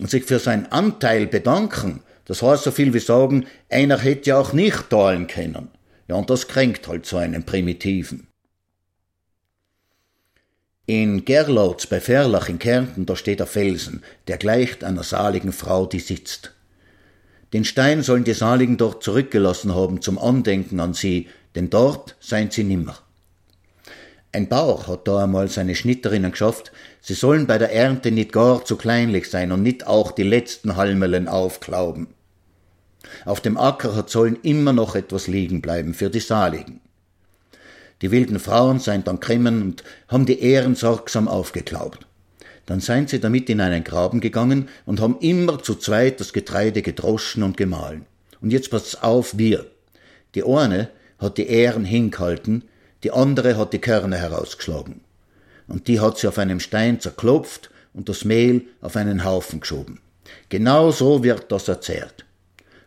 Und 0.00 0.10
sich 0.10 0.24
für 0.24 0.38
seinen 0.38 0.66
Anteil 0.72 1.26
bedanken, 1.26 2.02
das 2.24 2.40
heißt 2.40 2.64
so 2.64 2.70
viel 2.70 2.94
wie 2.94 2.98
sagen, 2.98 3.46
einer 3.68 3.98
hätte 3.98 4.30
ja 4.30 4.38
auch 4.38 4.54
nicht 4.54 4.88
teilen 4.88 5.26
können. 5.26 5.68
Ja, 6.08 6.14
und 6.16 6.30
das 6.30 6.48
kränkt 6.48 6.88
halt 6.88 7.04
so 7.04 7.18
einen 7.18 7.44
Primitiven. 7.44 8.26
In 10.86 11.24
Gerlautz 11.24 11.86
bei 11.86 12.00
Ferlach 12.00 12.48
in 12.48 12.58
Kärnten, 12.58 13.06
da 13.06 13.14
steht 13.14 13.38
der 13.38 13.46
Felsen, 13.46 14.02
der 14.26 14.36
gleicht 14.36 14.82
einer 14.82 15.04
saligen 15.04 15.52
Frau, 15.52 15.86
die 15.86 16.00
sitzt. 16.00 16.54
Den 17.52 17.64
Stein 17.64 18.02
sollen 18.02 18.24
die 18.24 18.32
Saligen 18.32 18.78
dort 18.78 19.00
zurückgelassen 19.04 19.76
haben 19.76 20.02
zum 20.02 20.18
Andenken 20.18 20.80
an 20.80 20.92
sie, 20.92 21.28
denn 21.54 21.70
dort 21.70 22.16
seien 22.18 22.50
sie 22.50 22.64
nimmer. 22.64 22.98
Ein 24.32 24.48
Bauer 24.48 24.88
hat 24.88 25.06
da 25.06 25.22
einmal 25.22 25.46
seine 25.48 25.76
Schnitterinnen 25.76 26.32
geschafft, 26.32 26.72
sie 27.00 27.14
sollen 27.14 27.46
bei 27.46 27.58
der 27.58 27.72
Ernte 27.72 28.10
nicht 28.10 28.32
gar 28.32 28.64
zu 28.64 28.76
kleinlich 28.76 29.30
sein 29.30 29.52
und 29.52 29.62
nicht 29.62 29.86
auch 29.86 30.10
die 30.10 30.24
letzten 30.24 30.74
Halmelen 30.74 31.28
aufklauben. 31.28 32.08
Auf 33.24 33.40
dem 33.40 33.56
Acker 33.56 33.94
hat 33.94 34.10
sollen 34.10 34.38
immer 34.42 34.72
noch 34.72 34.96
etwas 34.96 35.28
liegen 35.28 35.62
bleiben 35.62 35.94
für 35.94 36.10
die 36.10 36.18
Saligen. 36.18 36.80
Die 38.02 38.10
wilden 38.10 38.40
Frauen 38.40 38.80
seien 38.80 39.04
dann 39.04 39.20
kremmen 39.20 39.62
und 39.62 39.84
haben 40.08 40.26
die 40.26 40.40
Ehren 40.40 40.74
sorgsam 40.74 41.28
aufgeklaubt. 41.28 42.06
Dann 42.66 42.80
seien 42.80 43.06
sie 43.06 43.20
damit 43.20 43.48
in 43.48 43.60
einen 43.60 43.84
Graben 43.84 44.20
gegangen 44.20 44.68
und 44.86 45.00
haben 45.00 45.18
immer 45.20 45.62
zu 45.62 45.76
zweit 45.76 46.20
das 46.20 46.32
Getreide 46.32 46.82
gedroschen 46.82 47.42
und 47.42 47.56
gemahlen. 47.56 48.06
Und 48.40 48.52
jetzt 48.52 48.70
passt's 48.70 48.96
auf, 48.96 49.38
wir. 49.38 49.66
Die 50.34 50.44
eine 50.44 50.88
hat 51.18 51.38
die 51.38 51.46
Ähren 51.46 51.84
hingehalten, 51.84 52.64
die 53.04 53.12
andere 53.12 53.56
hat 53.56 53.72
die 53.72 53.80
Körner 53.80 54.16
herausgeschlagen. 54.16 55.00
Und 55.68 55.86
die 55.86 56.00
hat 56.00 56.18
sie 56.18 56.26
auf 56.26 56.38
einem 56.38 56.60
Stein 56.60 57.00
zerklopft 57.00 57.70
und 57.94 58.08
das 58.08 58.24
Mehl 58.24 58.62
auf 58.80 58.96
einen 58.96 59.24
Haufen 59.24 59.60
geschoben. 59.60 60.00
Genau 60.48 60.90
so 60.90 61.22
wird 61.22 61.50
das 61.52 61.68
erzählt. 61.68 62.24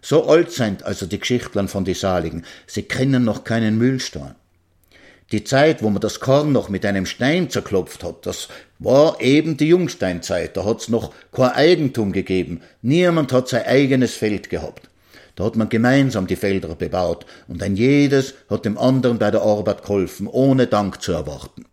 So 0.01 0.27
alt 0.27 0.51
sind 0.51 0.83
also 0.83 1.05
die 1.05 1.19
Geschichtlern 1.19 1.67
von 1.67 1.85
die 1.85 1.93
Saligen, 1.93 2.43
sie 2.67 2.83
kennen 2.83 3.23
noch 3.23 3.43
keinen 3.43 3.77
Mühlstein. 3.77 4.35
Die 5.31 5.43
Zeit, 5.43 5.81
wo 5.81 5.89
man 5.89 6.01
das 6.01 6.19
Korn 6.19 6.51
noch 6.51 6.69
mit 6.69 6.85
einem 6.85 7.07
Stein 7.07 7.49
zerklopft 7.49 8.03
hat, 8.03 8.25
das 8.25 8.47
war 8.77 9.19
eben 9.21 9.57
die 9.57 9.67
Jungsteinzeit, 9.67 10.55
da 10.55 10.65
hat's 10.65 10.87
noch 10.87 11.13
kein 11.31 11.51
Eigentum 11.51 12.11
gegeben, 12.11 12.61
niemand 12.81 13.33
hat 13.33 13.47
sein 13.47 13.65
eigenes 13.65 14.13
Feld 14.13 14.49
gehabt. 14.49 14.89
Da 15.35 15.43
hat 15.43 15.55
man 15.55 15.67
gemeinsam 15.67 16.27
die 16.27 16.35
Felder 16.35 16.75
bebaut 16.75 17.25
und 17.47 17.61
ein 17.61 17.75
jedes 17.75 18.35
hat 18.49 18.65
dem 18.65 18.77
anderen 18.77 19.17
bei 19.17 19.31
der 19.31 19.41
Arbeit 19.41 19.81
geholfen, 19.81 20.27
ohne 20.27 20.67
Dank 20.67 21.01
zu 21.01 21.11
erwarten. 21.11 21.65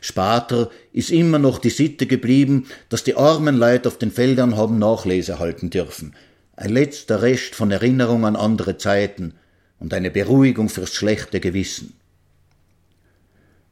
Später 0.00 0.70
ist 0.92 1.10
immer 1.10 1.38
noch 1.38 1.58
die 1.58 1.70
Sitte 1.70 2.06
geblieben, 2.06 2.66
dass 2.88 3.02
die 3.02 3.16
armen 3.16 3.56
Leute 3.56 3.88
auf 3.88 3.98
den 3.98 4.12
Feldern 4.12 4.56
haben 4.56 4.78
Nachlese 4.78 5.38
halten 5.38 5.70
dürfen. 5.70 6.14
Ein 6.54 6.70
letzter 6.70 7.22
Rest 7.22 7.54
von 7.54 7.70
Erinnerung 7.70 8.24
an 8.24 8.36
andere 8.36 8.78
Zeiten 8.78 9.34
und 9.82 9.92
eine 9.92 10.12
Beruhigung 10.12 10.68
fürs 10.68 10.94
schlechte 10.94 11.40
Gewissen. 11.40 11.98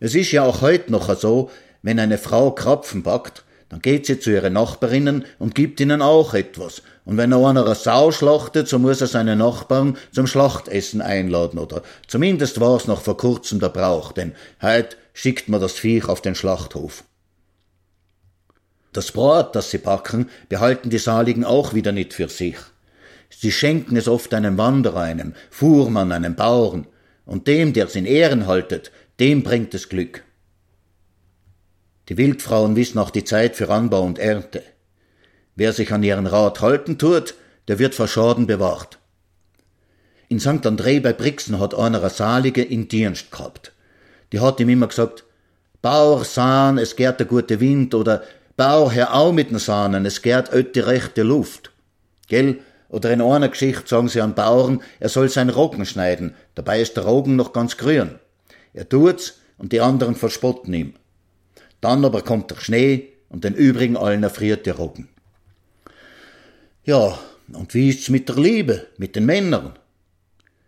Es 0.00 0.16
ist 0.16 0.32
ja 0.32 0.42
auch 0.42 0.61
heute 0.61 0.90
noch 0.90 1.16
so, 1.16 1.50
wenn 1.82 2.00
eine 2.00 2.18
Frau 2.18 2.50
Krapfen 2.50 3.04
backt, 3.04 3.44
dann 3.68 3.80
geht 3.80 4.06
sie 4.06 4.18
zu 4.18 4.32
ihren 4.32 4.54
Nachbarinnen 4.54 5.24
und 5.38 5.54
gibt 5.54 5.78
ihnen 5.78 6.02
auch 6.02 6.34
etwas. 6.34 6.82
Und 7.04 7.16
wenn 7.16 7.32
einer 7.32 7.64
eine 7.64 7.74
Sau 7.76 8.11
schlachtet, 8.11 8.66
so 8.66 8.80
muss 8.80 9.00
er 9.00 9.06
seine 9.06 9.36
Nachbarn 9.36 9.96
zum 10.11 10.26
Schlachtessen 10.26 11.00
einladen 11.00 11.61
oder 11.61 11.82
zumindest 12.08 12.58
war 12.58 12.76
es 12.76 12.88
noch 12.88 13.02
vor 13.02 13.16
kurzem 13.16 13.61
der 13.61 13.68
Brauch, 13.68 14.11
denn 14.11 14.34
heut 14.61 14.96
schickt 15.12 15.48
man 15.48 15.61
das 15.61 15.74
Viech 15.74 16.08
auf 16.08 16.20
den 16.20 16.34
Schlachthof. 16.34 17.04
Das 18.92 19.12
Brot, 19.12 19.54
das 19.54 19.70
sie 19.70 19.78
backen, 19.78 20.28
behalten 20.48 20.90
die 20.90 20.98
Saligen 20.98 21.44
auch 21.44 21.72
wieder 21.72 21.92
nicht 21.92 22.14
für 22.14 22.28
sich. 22.28 22.56
Sie 23.30 23.52
schenken 23.52 23.96
es 23.96 24.08
oft 24.08 24.34
einem 24.34 24.58
Wanderer, 24.58 25.00
einem 25.00 25.34
Fuhrmann, 25.50 26.12
einem 26.12 26.34
Bauern, 26.34 26.86
und 27.24 27.46
dem, 27.46 27.72
der's 27.72 27.94
in 27.94 28.06
Ehren 28.06 28.46
haltet, 28.46 28.90
dem 29.20 29.42
bringt 29.42 29.72
es 29.72 29.88
Glück. 29.88 30.24
Die 32.08 32.18
Wildfrauen 32.18 32.74
wissen 32.74 32.98
auch 32.98 33.10
die 33.10 33.24
Zeit 33.24 33.54
für 33.54 33.70
Anbau 33.70 34.02
und 34.02 34.18
Ernte. 34.18 34.64
Wer 35.54 35.72
sich 35.72 35.92
an 35.92 36.02
ihren 36.02 36.26
Rat 36.26 36.60
halten 36.60 36.98
tut, 36.98 37.34
der 37.68 37.78
wird 37.78 37.94
vor 37.94 38.08
Schaden 38.08 38.48
bewahrt. 38.48 38.98
In 40.28 40.40
St. 40.40 40.66
André 40.66 41.00
bei 41.00 41.12
Brixen 41.12 41.60
hat 41.60 41.74
einer 41.74 42.00
eine 42.00 42.10
Salige 42.10 42.62
in 42.62 42.88
Dienst 42.88 43.30
gehabt. 43.30 43.72
Die 44.32 44.40
hat 44.40 44.58
ihm 44.58 44.68
immer 44.68 44.88
gesagt, 44.88 45.24
Bauer 45.82 46.24
sahn, 46.24 46.78
es 46.78 46.96
gärt 46.96 47.20
der 47.20 47.26
gute 47.26 47.60
Wind 47.60 47.94
oder 47.94 48.22
Bauer, 48.56 48.92
hör 48.92 49.14
au 49.14 49.32
mit 49.32 49.50
den 49.50 49.58
Sahnen, 49.58 50.04
es 50.04 50.20
gärt 50.20 50.52
öt 50.52 50.74
die 50.74 50.80
rechte 50.80 51.22
Luft. 51.22 51.72
Gell? 52.28 52.58
Oder 52.91 53.12
in 53.12 53.22
einer 53.22 53.49
Geschichte 53.49 53.86
sagen 53.86 54.09
sie 54.09 54.20
an 54.20 54.34
Bauern, 54.34 54.82
er 54.99 55.09
soll 55.09 55.28
sein 55.28 55.49
Roggen 55.49 55.86
schneiden, 55.86 56.34
dabei 56.57 56.80
ist 56.80 56.97
der 56.97 57.05
Roggen 57.05 57.36
noch 57.36 57.53
ganz 57.53 57.76
grün. 57.76 58.18
Er 58.74 58.88
tut's 58.88 59.38
und 59.59 59.72
die 59.72 59.80
anderen 59.80 60.16
verspotten 60.16 60.74
ihm. 60.74 60.95
Dann 61.80 62.05
aber 62.05 62.22
kommt 62.22 62.51
der 62.51 62.57
Schnee 62.57 63.09
und 63.28 63.45
den 63.45 63.55
übrigen 63.55 63.97
allen 63.97 64.24
erfriert 64.24 64.66
der 64.66 64.74
Roggen. 64.74 65.09
Ja, 66.84 67.18
und 67.53 67.74
wie 67.74 67.91
ist's 67.91 68.09
mit 68.09 68.28
der 68.28 68.36
Liebe, 68.36 68.86
mit 68.99 69.14
den 69.14 69.26
Männern? 69.26 69.78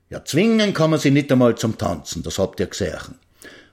Ja, 0.08 0.24
zwingen 0.24 0.74
kann 0.74 0.90
man 0.90 1.00
sie 1.00 1.10
nicht 1.10 1.32
einmal 1.32 1.56
zum 1.56 1.76
Tanzen, 1.76 2.22
das 2.22 2.38
habt 2.38 2.60
ihr 2.60 2.66
gesehen. 2.66 3.18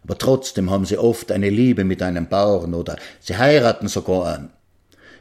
Aber 0.04 0.18
trotzdem 0.18 0.72
haben 0.72 0.86
sie 0.86 0.98
oft 0.98 1.32
eine 1.32 1.50
Liebe 1.50 1.84
mit 1.84 2.02
einem 2.02 2.28
Bauern 2.28 2.74
oder 2.74 2.98
sie 3.20 3.38
heiraten 3.38 3.88
sogar 3.88 4.26
an. 4.26 4.50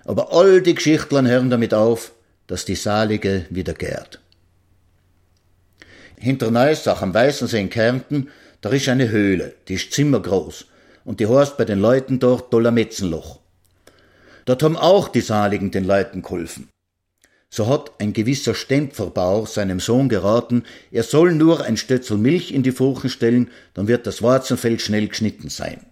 Aber 0.04 0.32
all 0.32 0.62
die 0.62 0.74
Geschichtlern 0.74 1.28
hören 1.28 1.50
damit 1.50 1.74
auf, 1.74 2.12
dass 2.48 2.64
die 2.64 2.74
Salige 2.74 3.46
wieder 3.50 3.74
gärt. 3.74 4.20
Hinter 6.18 6.50
Neusach 6.50 7.00
am 7.02 7.14
Weißensee 7.14 7.60
in 7.60 7.70
Kärnten, 7.70 8.30
da 8.60 8.70
ist 8.70 8.88
eine 8.88 9.10
Höhle, 9.10 9.54
die 9.68 9.74
ist 9.74 9.92
zimmergroß 9.92 10.66
und 11.04 11.20
die 11.20 11.28
heißt 11.28 11.56
bei 11.56 11.64
den 11.64 11.78
Leuten 11.78 12.18
dort 12.18 12.52
Dollermetzenloch. 12.52 13.38
Dort 14.44 14.62
haben 14.64 14.76
auch 14.76 15.08
die 15.08 15.20
Saligen 15.20 15.70
den 15.70 15.84
Leuten 15.84 16.22
geholfen. 16.22 16.68
So 17.50 17.66
hat 17.66 17.92
ein 18.00 18.12
gewisser 18.12 18.54
Stempferbauer 18.54 19.46
seinem 19.46 19.80
Sohn 19.80 20.08
geraten, 20.08 20.64
er 20.90 21.02
soll 21.02 21.34
nur 21.34 21.64
ein 21.64 21.76
Stötzel 21.76 22.18
Milch 22.18 22.50
in 22.50 22.62
die 22.62 22.72
Furchen 22.72 23.08
stellen, 23.08 23.50
dann 23.74 23.88
wird 23.88 24.06
das 24.06 24.22
Warzenfeld 24.22 24.82
schnell 24.82 25.08
geschnitten 25.08 25.48
sein. 25.48 25.86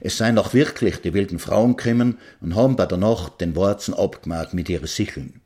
Es 0.00 0.16
seien 0.16 0.38
auch 0.38 0.54
wirklich 0.54 1.00
die 1.00 1.14
wilden 1.14 1.38
Frauen 1.38 1.76
gekommen 1.76 2.18
und 2.40 2.54
haben 2.54 2.76
bei 2.76 2.86
der 2.86 2.98
Nacht 2.98 3.40
den 3.40 3.56
Warzen 3.56 3.94
abgemacht 3.94 4.54
mit 4.54 4.68
ihren 4.68 4.86
Sicheln. 4.86 5.40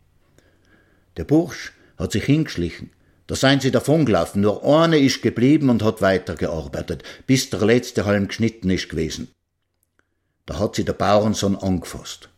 Der 1.16 1.24
Bursch 1.24 1.72
hat 1.98 2.12
sich 2.12 2.24
hingeschlichen, 2.24 2.90
da 3.26 3.36
seien 3.36 3.60
sie 3.60 3.70
davongelaufen, 3.70 4.42
nur 4.42 4.64
eine 4.64 4.98
ist 4.98 5.22
geblieben 5.22 5.70
und 5.70 5.84
hat 5.84 6.02
weitergearbeitet, 6.02 7.04
bis 7.26 7.48
der 7.48 7.60
letzte 7.60 8.04
Halm 8.04 8.26
geschnitten 8.26 8.70
ist 8.70 8.88
gewesen. 8.88 9.28
Da 10.46 10.58
hat 10.58 10.74
sie 10.74 10.84
der 10.84 10.94
Bauernsohn 10.94 11.56
angefasst. 11.56 12.28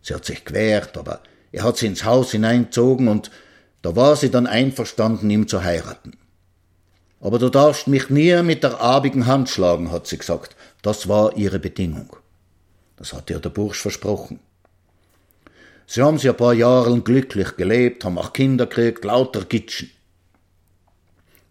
Sie 0.00 0.14
hat 0.14 0.24
sich 0.24 0.44
gewehrt, 0.46 0.96
aber 0.96 1.20
er 1.52 1.64
hat 1.64 1.76
sie 1.76 1.86
ins 1.86 2.04
Haus 2.04 2.30
hineingezogen 2.30 3.08
und 3.08 3.30
da 3.82 3.94
war 3.94 4.16
sie 4.16 4.30
dann 4.30 4.46
einverstanden, 4.46 5.28
ihm 5.28 5.46
zu 5.46 5.62
heiraten. 5.62 6.12
Aber 7.20 7.38
du 7.38 7.50
darfst 7.50 7.86
mich 7.86 8.10
nie 8.10 8.42
mit 8.42 8.62
der 8.62 8.80
abigen 8.80 9.26
Hand 9.26 9.48
schlagen, 9.48 9.92
hat 9.92 10.06
sie 10.06 10.18
gesagt. 10.18 10.56
Das 10.82 11.08
war 11.08 11.36
ihre 11.36 11.58
Bedingung. 11.58 12.16
Das 12.96 13.12
hat 13.12 13.30
ihr 13.30 13.38
der 13.38 13.50
Bursch 13.50 13.80
versprochen. 13.80 14.40
Sie 15.86 16.02
haben 16.02 16.18
sie 16.18 16.28
ein 16.28 16.36
paar 16.36 16.54
Jahre 16.54 17.00
glücklich 17.00 17.56
gelebt, 17.56 18.04
haben 18.04 18.18
auch 18.18 18.32
Kinder 18.32 18.66
gekriegt, 18.66 19.04
lauter 19.04 19.44
Gitschen. 19.44 19.90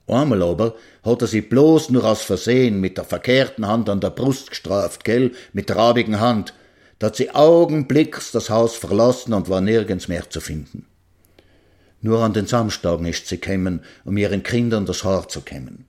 Einmal 0.08 0.44
aber 0.44 0.76
hat 1.04 1.22
er 1.22 1.28
sie 1.28 1.42
bloß 1.42 1.90
nur 1.90 2.04
aus 2.04 2.22
Versehen 2.24 2.82
mit 2.82 2.98
der 2.98 3.06
verkehrten 3.06 3.66
Hand 3.66 3.88
an 3.88 4.02
der 4.02 4.10
Brust 4.10 4.50
gestraft, 4.50 5.04
gell, 5.04 5.32
mit 5.54 5.70
der 5.70 5.78
abigen 5.78 6.20
Hand. 6.20 6.54
Da 7.00 7.08
hat 7.08 7.16
sie 7.16 7.32
augenblicks 7.34 8.32
das 8.32 8.50
Haus 8.50 8.76
verlassen 8.76 9.34
und 9.34 9.50
war 9.50 9.62
nirgends 9.62 10.08
mehr 10.08 10.30
zu 10.30 10.42
finden. 10.42 10.86
Nur 12.02 12.22
an 12.24 12.34
den 12.34 12.48
Samstagen 12.48 13.06
ist 13.06 13.28
sie 13.28 13.40
gekommen, 13.40 13.82
um 14.04 14.18
ihren 14.18 14.44
Kindern 14.44 14.86
das 14.86 15.04
Haar 15.04 15.28
zu 15.30 15.42
kämmen. 15.42 15.86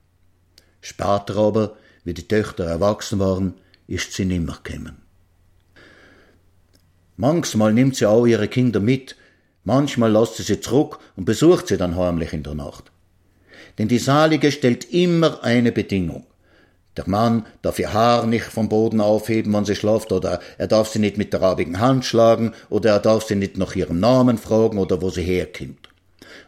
Später 0.80 1.36
aber, 1.36 1.76
wie 2.04 2.14
die 2.14 2.28
Töchter 2.28 2.64
erwachsen 2.64 3.18
waren, 3.18 3.54
ist 3.86 4.12
sie 4.12 4.24
nimmer 4.24 4.58
gekommen. 4.62 4.96
Manchmal 7.16 7.72
nimmt 7.72 7.96
sie 7.96 8.06
auch 8.06 8.26
ihre 8.26 8.48
Kinder 8.48 8.80
mit, 8.80 9.16
manchmal 9.64 10.10
lässt 10.10 10.36
sie 10.36 10.42
sie 10.42 10.60
zurück 10.60 10.98
und 11.16 11.24
besucht 11.24 11.68
sie 11.68 11.76
dann 11.76 11.96
heimlich 11.96 12.32
in 12.32 12.42
der 12.42 12.54
Nacht. 12.54 12.90
Denn 13.78 13.88
die 13.88 13.98
Salige 13.98 14.50
stellt 14.50 14.92
immer 14.92 15.44
eine 15.44 15.72
Bedingung. 15.72 16.26
Der 16.96 17.08
Mann 17.08 17.46
darf 17.62 17.78
ihr 17.78 17.92
Haar 17.92 18.26
nicht 18.26 18.44
vom 18.44 18.68
Boden 18.68 19.00
aufheben, 19.00 19.52
wenn 19.54 19.64
sie 19.64 19.76
schlaft, 19.76 20.12
oder 20.12 20.40
er 20.58 20.66
darf 20.66 20.88
sie 20.88 20.98
nicht 20.98 21.16
mit 21.16 21.32
der 21.32 21.42
abigen 21.42 21.80
Hand 21.80 22.04
schlagen, 22.04 22.52
oder 22.68 22.90
er 22.90 23.00
darf 23.00 23.24
sie 23.24 23.34
nicht 23.34 23.56
nach 23.56 23.74
ihrem 23.74 23.98
Namen 23.98 24.36
fragen 24.36 24.78
oder 24.78 25.00
wo 25.00 25.08
sie 25.08 25.22
herkommt. 25.22 25.88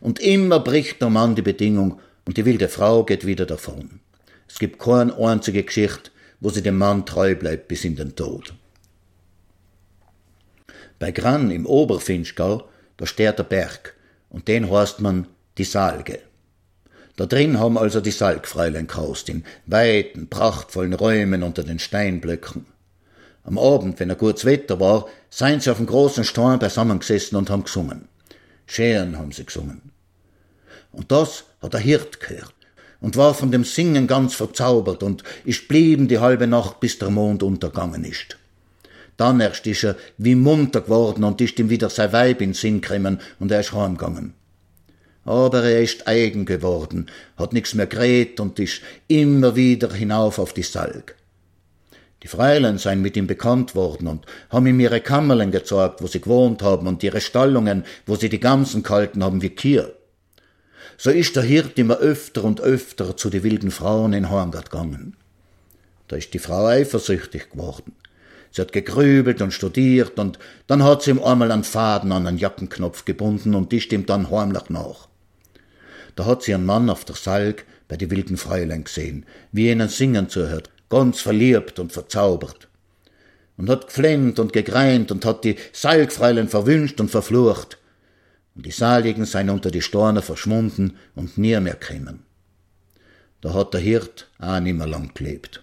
Und 0.00 0.20
immer 0.20 0.60
bricht 0.60 1.00
der 1.00 1.08
Mann 1.08 1.34
die 1.34 1.42
Bedingung 1.42 1.98
und 2.26 2.36
die 2.36 2.44
wilde 2.44 2.68
Frau 2.68 3.04
geht 3.04 3.24
wieder 3.26 3.46
davon. 3.46 4.00
Es 4.48 4.58
gibt 4.58 4.78
keine 4.78 5.16
einzige 5.16 5.62
Geschichte, 5.62 6.10
wo 6.40 6.50
sie 6.50 6.62
dem 6.62 6.78
Mann 6.78 7.06
treu 7.06 7.34
bleibt 7.34 7.68
bis 7.68 7.84
in 7.84 7.96
den 7.96 8.14
Tod. 8.14 8.54
Bei 10.98 11.10
Gran 11.10 11.50
im 11.50 11.66
Oberfinchgau, 11.66 12.68
da 12.96 13.06
steht 13.06 13.38
der 13.38 13.44
Berg, 13.44 13.94
und 14.30 14.48
den 14.48 14.70
heißt 14.70 15.00
man 15.00 15.26
die 15.58 15.64
Salge. 15.64 16.20
Da 17.16 17.26
drin 17.26 17.58
haben 17.58 17.78
also 17.78 18.00
die 18.00 18.10
Salgfräulein 18.10 18.86
gehaust, 18.86 19.28
in 19.28 19.44
weiten, 19.66 20.28
prachtvollen 20.28 20.94
Räumen 20.94 21.42
unter 21.42 21.62
den 21.62 21.78
Steinblöcken. 21.78 22.66
Am 23.44 23.58
Abend, 23.58 24.00
wenn 24.00 24.10
ein 24.10 24.18
gutes 24.18 24.44
Wetter 24.44 24.80
war, 24.80 25.06
seien 25.30 25.60
sie 25.60 25.70
auf 25.70 25.76
dem 25.76 25.86
großen 25.86 26.24
Stein 26.24 26.58
beisammengesessen 26.58 27.38
und 27.38 27.50
haben 27.50 27.64
gesungen. 27.64 28.08
Scheren 28.66 29.18
haben 29.18 29.32
sie 29.32 29.44
gesungen. 29.44 29.92
Und 30.92 31.12
das 31.12 31.44
hat 31.60 31.74
der 31.74 31.80
Hirt 31.80 32.20
gehört 32.20 32.54
und 33.00 33.16
war 33.16 33.34
von 33.34 33.50
dem 33.50 33.64
Singen 33.64 34.06
ganz 34.06 34.34
verzaubert 34.34 35.02
und 35.02 35.22
ist 35.44 35.68
blieben 35.68 36.08
die 36.08 36.18
halbe 36.18 36.46
Nacht, 36.46 36.80
bis 36.80 36.98
der 36.98 37.10
Mond 37.10 37.42
untergangen 37.42 38.04
ist. 38.04 38.36
Dann 39.16 39.40
erst 39.40 39.66
ist 39.66 39.84
er 39.84 39.96
wie 40.18 40.34
munter 40.34 40.80
geworden 40.80 41.24
und 41.24 41.40
ist 41.40 41.58
ihm 41.58 41.70
wieder 41.70 41.90
sein 41.90 42.12
Weib 42.12 42.40
in 42.40 42.54
Sinn 42.54 42.80
gekommen 42.80 43.20
und 43.38 43.52
er 43.52 43.60
ist 43.60 43.72
heimgegangen. 43.72 44.34
Aber 45.24 45.62
er 45.62 45.82
ist 45.82 46.06
eigen 46.06 46.44
geworden, 46.44 47.06
hat 47.36 47.52
nix 47.52 47.74
mehr 47.74 47.86
geredet 47.86 48.40
und 48.40 48.58
ist 48.58 48.82
immer 49.08 49.56
wieder 49.56 49.92
hinauf 49.92 50.38
auf 50.38 50.52
die 50.52 50.62
Salg. 50.62 51.16
Die 52.22 52.28
Freilen 52.28 52.78
seien 52.78 53.02
mit 53.02 53.16
ihm 53.16 53.26
bekannt 53.26 53.74
worden 53.74 54.08
und 54.08 54.26
haben 54.50 54.66
ihm 54.66 54.80
ihre 54.80 55.00
Kammerlen 55.00 55.50
gezeigt, 55.50 56.02
wo 56.02 56.06
sie 56.06 56.22
gewohnt 56.22 56.62
haben 56.62 56.86
und 56.86 57.02
ihre 57.02 57.20
Stallungen, 57.20 57.84
wo 58.06 58.16
sie 58.16 58.30
die 58.30 58.40
Gamsen 58.40 58.82
gehalten 58.82 59.22
haben 59.22 59.42
wie 59.42 59.50
Kier. 59.50 59.94
So 60.96 61.10
ist 61.10 61.36
der 61.36 61.42
Hirt 61.42 61.78
immer 61.78 61.98
öfter 61.98 62.44
und 62.44 62.60
öfter 62.60 63.16
zu 63.16 63.30
die 63.30 63.42
wilden 63.42 63.70
Frauen 63.70 64.12
in 64.12 64.30
Horngard 64.30 64.70
gegangen. 64.70 65.16
Da 66.08 66.16
ist 66.16 66.34
die 66.34 66.38
Frau 66.38 66.66
eifersüchtig 66.66 67.50
geworden. 67.50 67.92
Sie 68.50 68.60
hat 68.60 68.72
gegrübelt 68.72 69.42
und 69.42 69.52
studiert 69.52 70.18
und 70.18 70.38
dann 70.68 70.84
hat 70.84 71.02
sie 71.02 71.10
ihm 71.10 71.22
einmal 71.22 71.50
einen 71.50 71.64
Faden 71.64 72.12
an 72.12 72.26
einen 72.26 72.38
Jackenknopf 72.38 73.04
gebunden 73.04 73.54
und 73.54 73.72
die 73.72 73.80
stimmt 73.80 74.10
dann 74.10 74.30
heimlich 74.30 74.70
nach. 74.70 75.08
Da 76.14 76.26
hat 76.26 76.44
sie 76.44 76.54
einen 76.54 76.66
Mann 76.66 76.88
auf 76.88 77.04
der 77.04 77.16
Salg 77.16 77.64
bei 77.88 77.96
die 77.96 78.10
wilden 78.10 78.36
Fräulein 78.36 78.84
gesehen, 78.84 79.26
wie 79.50 79.70
ihnen 79.70 79.88
singen 79.88 80.28
zuhört, 80.28 80.70
ganz 80.88 81.20
verliebt 81.20 81.80
und 81.80 81.92
verzaubert. 81.92 82.68
Und 83.56 83.68
hat 83.68 83.88
geflennt 83.88 84.38
und 84.38 84.52
gegreint 84.52 85.10
und 85.10 85.24
hat 85.24 85.44
die 85.44 85.56
Salgfräulein 85.72 86.48
verwünscht 86.48 87.00
und 87.00 87.10
verflucht. 87.10 87.78
Und 88.54 88.66
die 88.66 88.70
Saligen 88.70 89.24
seien 89.24 89.50
unter 89.50 89.70
die 89.70 89.82
Storne 89.82 90.22
verschwunden 90.22 90.96
und 91.14 91.38
nie 91.38 91.58
mehr 91.60 91.74
kämen. 91.74 92.24
Da 93.40 93.52
hat 93.52 93.74
der 93.74 93.80
Hirt 93.80 94.30
auch 94.38 94.60
nimmer 94.60 94.86
lang 94.86 95.12
gelebt. 95.14 95.62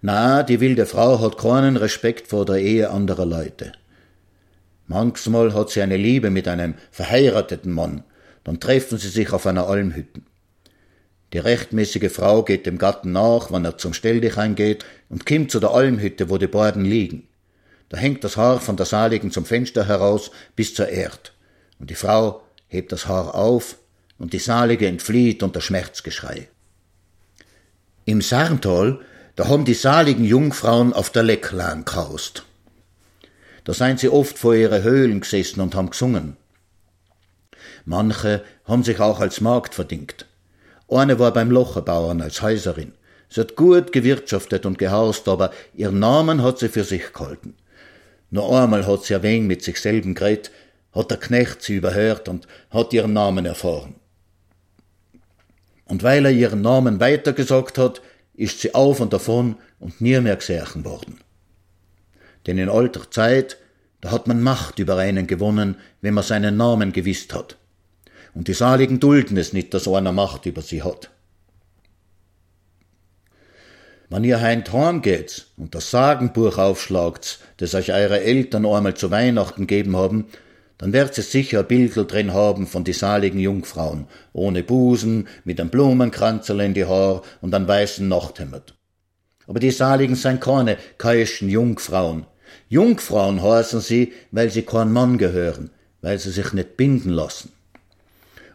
Na, 0.00 0.42
die 0.42 0.60
wilde 0.60 0.84
Frau 0.84 1.20
hat 1.20 1.38
keinen 1.38 1.78
Respekt 1.78 2.28
vor 2.28 2.44
der 2.44 2.58
Ehe 2.58 2.90
anderer 2.90 3.24
Leute. 3.24 3.72
Manchmal 4.86 5.54
hat 5.54 5.70
sie 5.70 5.80
eine 5.80 5.96
Liebe 5.96 6.28
mit 6.28 6.46
einem 6.46 6.74
verheirateten 6.90 7.72
Mann, 7.72 8.04
dann 8.44 8.60
treffen 8.60 8.98
sie 8.98 9.08
sich 9.08 9.32
auf 9.32 9.46
einer 9.46 9.66
Almhütten. 9.66 10.26
Die 11.32 11.38
rechtmäßige 11.38 12.12
Frau 12.12 12.42
geht 12.42 12.66
dem 12.66 12.78
Gatten 12.78 13.12
nach, 13.12 13.50
wann 13.50 13.64
er 13.64 13.78
zum 13.78 13.94
Stelldichein 13.94 14.54
geht, 14.54 14.84
und 15.08 15.26
kommt 15.26 15.50
zu 15.50 15.58
der 15.58 15.70
Almhütte, 15.70 16.28
wo 16.28 16.36
die 16.36 16.46
beiden 16.46 16.84
liegen. 16.84 17.26
Da 17.94 18.00
hängt 18.00 18.24
das 18.24 18.36
Haar 18.36 18.60
von 18.60 18.76
der 18.76 18.86
Saligen 18.86 19.30
zum 19.30 19.44
Fenster 19.44 19.86
heraus 19.86 20.32
bis 20.56 20.74
zur 20.74 20.88
Erd. 20.88 21.32
Und 21.78 21.90
die 21.90 21.94
Frau 21.94 22.42
hebt 22.66 22.90
das 22.90 23.06
Haar 23.06 23.36
auf, 23.36 23.76
und 24.18 24.32
die 24.32 24.40
Salige 24.40 24.88
entflieht 24.88 25.44
unter 25.44 25.60
Schmerzgeschrei. 25.60 26.48
Im 28.04 28.20
Sarntal, 28.20 28.98
da 29.36 29.46
haben 29.46 29.64
die 29.64 29.74
saligen 29.74 30.24
Jungfrauen 30.24 30.92
auf 30.92 31.10
der 31.10 31.22
Lecklan 31.22 31.84
kaust. 31.84 32.42
Da 33.62 33.72
seien 33.72 33.96
sie 33.96 34.08
oft 34.08 34.38
vor 34.38 34.56
ihre 34.56 34.82
Höhlen 34.82 35.20
gesessen 35.20 35.60
und 35.60 35.76
haben 35.76 35.90
gesungen. 35.90 36.36
Manche 37.84 38.42
haben 38.64 38.82
sich 38.82 38.98
auch 38.98 39.20
als 39.20 39.40
Magd 39.40 39.72
verdingt. 39.72 40.26
Eine 40.88 41.20
war 41.20 41.32
beim 41.32 41.52
Locherbauern 41.52 42.22
als 42.22 42.42
Häuserin. 42.42 42.92
Sie 43.28 43.40
hat 43.40 43.54
gut 43.54 43.92
gewirtschaftet 43.92 44.66
und 44.66 44.80
gehaust, 44.80 45.28
aber 45.28 45.52
ihren 45.74 46.00
Namen 46.00 46.42
hat 46.42 46.58
sie 46.58 46.68
für 46.68 46.82
sich 46.82 47.12
gehalten. 47.12 47.54
Nur 48.34 48.50
einmal 48.60 48.84
hat 48.84 49.04
sie 49.04 49.14
ein 49.14 49.22
wenig 49.22 49.46
mit 49.46 49.62
sich 49.62 49.80
selben 49.80 50.16
geredet, 50.16 50.50
hat 50.90 51.08
der 51.08 51.18
Knecht 51.18 51.62
sie 51.62 51.76
überhört 51.76 52.28
und 52.28 52.48
hat 52.68 52.92
ihren 52.92 53.12
Namen 53.12 53.46
erfahren. 53.46 53.94
Und 55.84 56.02
weil 56.02 56.24
er 56.24 56.32
ihren 56.32 56.60
Namen 56.60 56.98
weitergesagt 56.98 57.78
hat, 57.78 58.02
ist 58.34 58.60
sie 58.60 58.74
auf 58.74 58.98
und 58.98 59.12
davon 59.12 59.54
und 59.78 60.00
nie 60.00 60.18
mehr 60.18 60.34
gesehen 60.34 60.84
worden. 60.84 61.20
Denn 62.48 62.58
in 62.58 62.68
alter 62.68 63.08
Zeit, 63.08 63.56
da 64.00 64.10
hat 64.10 64.26
man 64.26 64.42
Macht 64.42 64.80
über 64.80 64.96
einen 64.96 65.28
gewonnen, 65.28 65.76
wenn 66.00 66.14
man 66.14 66.24
seinen 66.24 66.56
Namen 66.56 66.92
gewisst 66.92 67.34
hat. 67.34 67.56
Und 68.34 68.48
die 68.48 68.54
Saligen 68.54 68.98
dulden 68.98 69.36
es 69.36 69.52
nicht, 69.52 69.72
dass 69.74 69.86
einer 69.86 70.10
Macht 70.10 70.44
über 70.46 70.60
sie 70.60 70.82
hat. 70.82 71.08
Wenn 74.08 74.24
ihr 74.24 74.40
heint 74.40 74.72
heimgeht 74.72 75.46
und 75.56 75.76
das 75.76 75.92
Sagenbuch 75.92 76.58
aufschlagt, 76.58 77.38
das 77.58 77.74
euch 77.74 77.92
eure 77.92 78.20
Eltern 78.20 78.66
einmal 78.66 78.94
zu 78.94 79.10
Weihnachten 79.10 79.66
geben 79.66 79.96
haben, 79.96 80.26
dann 80.78 80.92
wird 80.92 81.16
es 81.16 81.30
sicher 81.30 81.60
ein 81.60 81.66
Bildel 81.66 82.06
drin 82.06 82.32
haben 82.32 82.66
von 82.66 82.84
die 82.84 82.92
saligen 82.92 83.38
Jungfrauen, 83.38 84.06
ohne 84.32 84.62
Busen, 84.62 85.28
mit 85.44 85.60
einem 85.60 85.70
Blumenkranzerl 85.70 86.60
in 86.60 86.74
die 86.74 86.84
Haar 86.84 87.22
und 87.40 87.54
einem 87.54 87.68
weißen 87.68 88.06
Nachthemd. 88.06 88.74
Aber 89.46 89.60
die 89.60 89.70
Saligen 89.70 90.16
sind 90.16 90.40
keine 90.40 90.78
keischen 90.98 91.48
Jungfrauen. 91.48 92.26
Jungfrauen 92.68 93.42
heißen 93.42 93.80
sie, 93.80 94.12
weil 94.30 94.50
sie 94.50 94.62
kein 94.62 94.92
Mann 94.92 95.18
gehören, 95.18 95.70
weil 96.00 96.18
sie 96.18 96.30
sich 96.30 96.52
nicht 96.52 96.76
binden 96.76 97.10
lassen. 97.10 97.52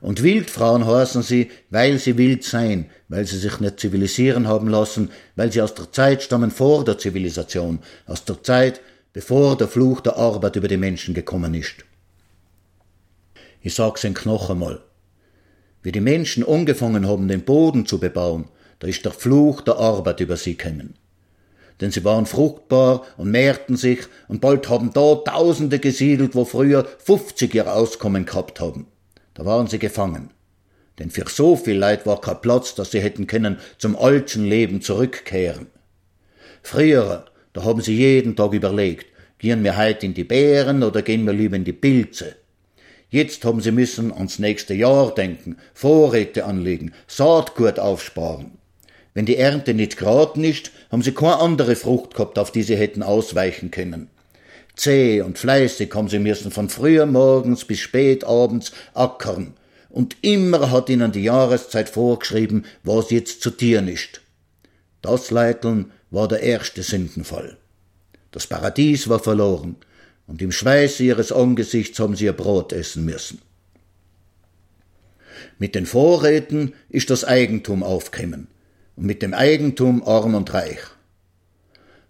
Und 0.01 0.23
Wildfrauen 0.23 0.85
heißen 0.85 1.23
sie, 1.23 1.51
weil 1.69 1.97
sie 1.97 2.17
wild 2.17 2.43
sein, 2.43 2.89
weil 3.09 3.25
sie 3.25 3.37
sich 3.37 3.59
nicht 3.59 3.79
zivilisieren 3.79 4.47
haben 4.47 4.69
lassen, 4.69 5.09
weil 5.35 5.51
sie 5.51 5.61
aus 5.61 5.73
der 5.73 5.91
Zeit 5.91 6.23
stammen 6.23 6.51
vor 6.51 6.85
der 6.85 6.97
Zivilisation, 6.97 7.79
aus 8.05 8.23
der 8.23 8.41
Zeit, 8.41 8.81
bevor 9.19 9.57
der 9.57 9.67
Fluch 9.67 9.99
der 9.99 10.15
Arbeit 10.15 10.55
über 10.55 10.69
die 10.69 10.77
Menschen 10.77 11.13
gekommen 11.13 11.53
ist. 11.53 11.83
Ich 13.61 13.73
sag's 13.75 14.05
in 14.05 14.15
noch 14.23 14.49
einmal. 14.49 14.79
Wie 15.83 15.91
die 15.91 15.99
Menschen 15.99 16.47
angefangen 16.47 17.05
haben, 17.05 17.27
den 17.27 17.43
Boden 17.43 17.85
zu 17.85 17.99
bebauen, 17.99 18.45
da 18.79 18.87
ist 18.87 19.03
der 19.03 19.11
Fluch 19.11 19.59
der 19.59 19.75
Arbeit 19.75 20.21
über 20.21 20.37
sie 20.37 20.55
gekommen. 20.55 20.93
Denn 21.81 21.91
sie 21.91 22.05
waren 22.05 22.27
fruchtbar 22.27 23.05
und 23.17 23.29
mehrten 23.29 23.75
sich, 23.75 23.99
und 24.29 24.39
bald 24.39 24.69
haben 24.69 24.93
da 24.93 25.15
Tausende 25.15 25.79
gesiedelt, 25.79 26.33
wo 26.33 26.45
früher 26.45 26.87
50 26.99 27.53
ihr 27.53 27.73
Auskommen 27.73 28.25
gehabt 28.25 28.61
haben. 28.61 28.87
Da 29.33 29.43
waren 29.43 29.67
sie 29.67 29.79
gefangen. 29.79 30.29
Denn 30.97 31.11
für 31.11 31.25
so 31.27 31.57
viel 31.57 31.77
Leid 31.77 32.05
war 32.05 32.21
kein 32.21 32.39
Platz, 32.39 32.73
dass 32.73 32.91
sie 32.91 33.01
hätten 33.01 33.27
können 33.27 33.59
zum 33.79 33.97
alten 33.97 34.45
Leben 34.45 34.81
zurückkehren. 34.81 35.67
Früher, 36.63 37.25
da 37.53 37.63
haben 37.63 37.81
sie 37.81 37.95
jeden 37.95 38.35
Tag 38.35 38.53
überlegt, 38.53 39.07
gehen 39.39 39.63
wir 39.63 39.77
heut 39.77 40.03
in 40.03 40.13
die 40.13 40.23
Bären 40.23 40.83
oder 40.83 41.01
gehen 41.01 41.25
wir 41.25 41.33
lieber 41.33 41.55
in 41.55 41.63
die 41.63 41.73
Pilze? 41.73 42.35
Jetzt 43.09 43.43
haben 43.43 43.61
sie 43.61 43.71
müssen 43.71 44.13
ans 44.13 44.37
nächste 44.37 44.75
Jahr 44.75 45.13
denken, 45.13 45.57
Vorräte 45.73 46.45
anlegen, 46.45 46.93
Saatgut 47.07 47.79
aufsparen. 47.79 48.51
Wenn 49.15 49.25
die 49.25 49.37
Ernte 49.37 49.73
nicht 49.73 49.97
geraten 49.97 50.43
ist, 50.43 50.71
haben 50.91 51.01
sie 51.01 51.13
keine 51.13 51.39
andere 51.39 51.75
Frucht 51.75 52.13
gehabt, 52.13 52.37
auf 52.37 52.51
die 52.51 52.61
sie 52.61 52.75
hätten 52.75 53.01
ausweichen 53.01 53.71
können. 53.71 54.09
Zäh 54.75 55.21
und 55.21 55.37
fleißig 55.37 55.93
haben 55.93 56.07
sie 56.07 56.19
müssen 56.19 56.51
von 56.51 56.69
früher 56.69 57.05
morgens 57.05 57.65
bis 57.65 57.79
spät 57.79 58.23
abends 58.23 58.71
ackern. 58.93 59.55
Und 59.89 60.15
immer 60.21 60.71
hat 60.71 60.89
ihnen 60.89 61.11
die 61.11 61.23
Jahreszeit 61.23 61.89
vorgeschrieben, 61.89 62.65
was 62.83 63.09
jetzt 63.09 63.41
zu 63.41 63.49
tieren 63.49 63.87
ist. 63.87 64.21
Das 65.01 65.31
Leiteln 65.31 65.91
war 66.11 66.27
der 66.27 66.41
erste 66.41 66.83
Sündenfall. 66.83 67.57
Das 68.31 68.47
Paradies 68.47 69.07
war 69.09 69.19
verloren, 69.19 69.75
und 70.27 70.41
im 70.41 70.51
Schweiße 70.51 71.03
ihres 71.03 71.31
Angesichts 71.31 71.99
haben 71.99 72.15
sie 72.15 72.25
ihr 72.25 72.33
Brot 72.33 72.71
essen 72.71 73.03
müssen. 73.03 73.41
Mit 75.57 75.75
den 75.75 75.85
Vorräten 75.85 76.73
ist 76.89 77.09
das 77.09 77.25
Eigentum 77.25 77.83
aufgekommen, 77.83 78.47
und 78.95 79.05
mit 79.05 79.21
dem 79.21 79.33
Eigentum 79.33 80.03
arm 80.03 80.35
und 80.35 80.53
reich. 80.53 80.79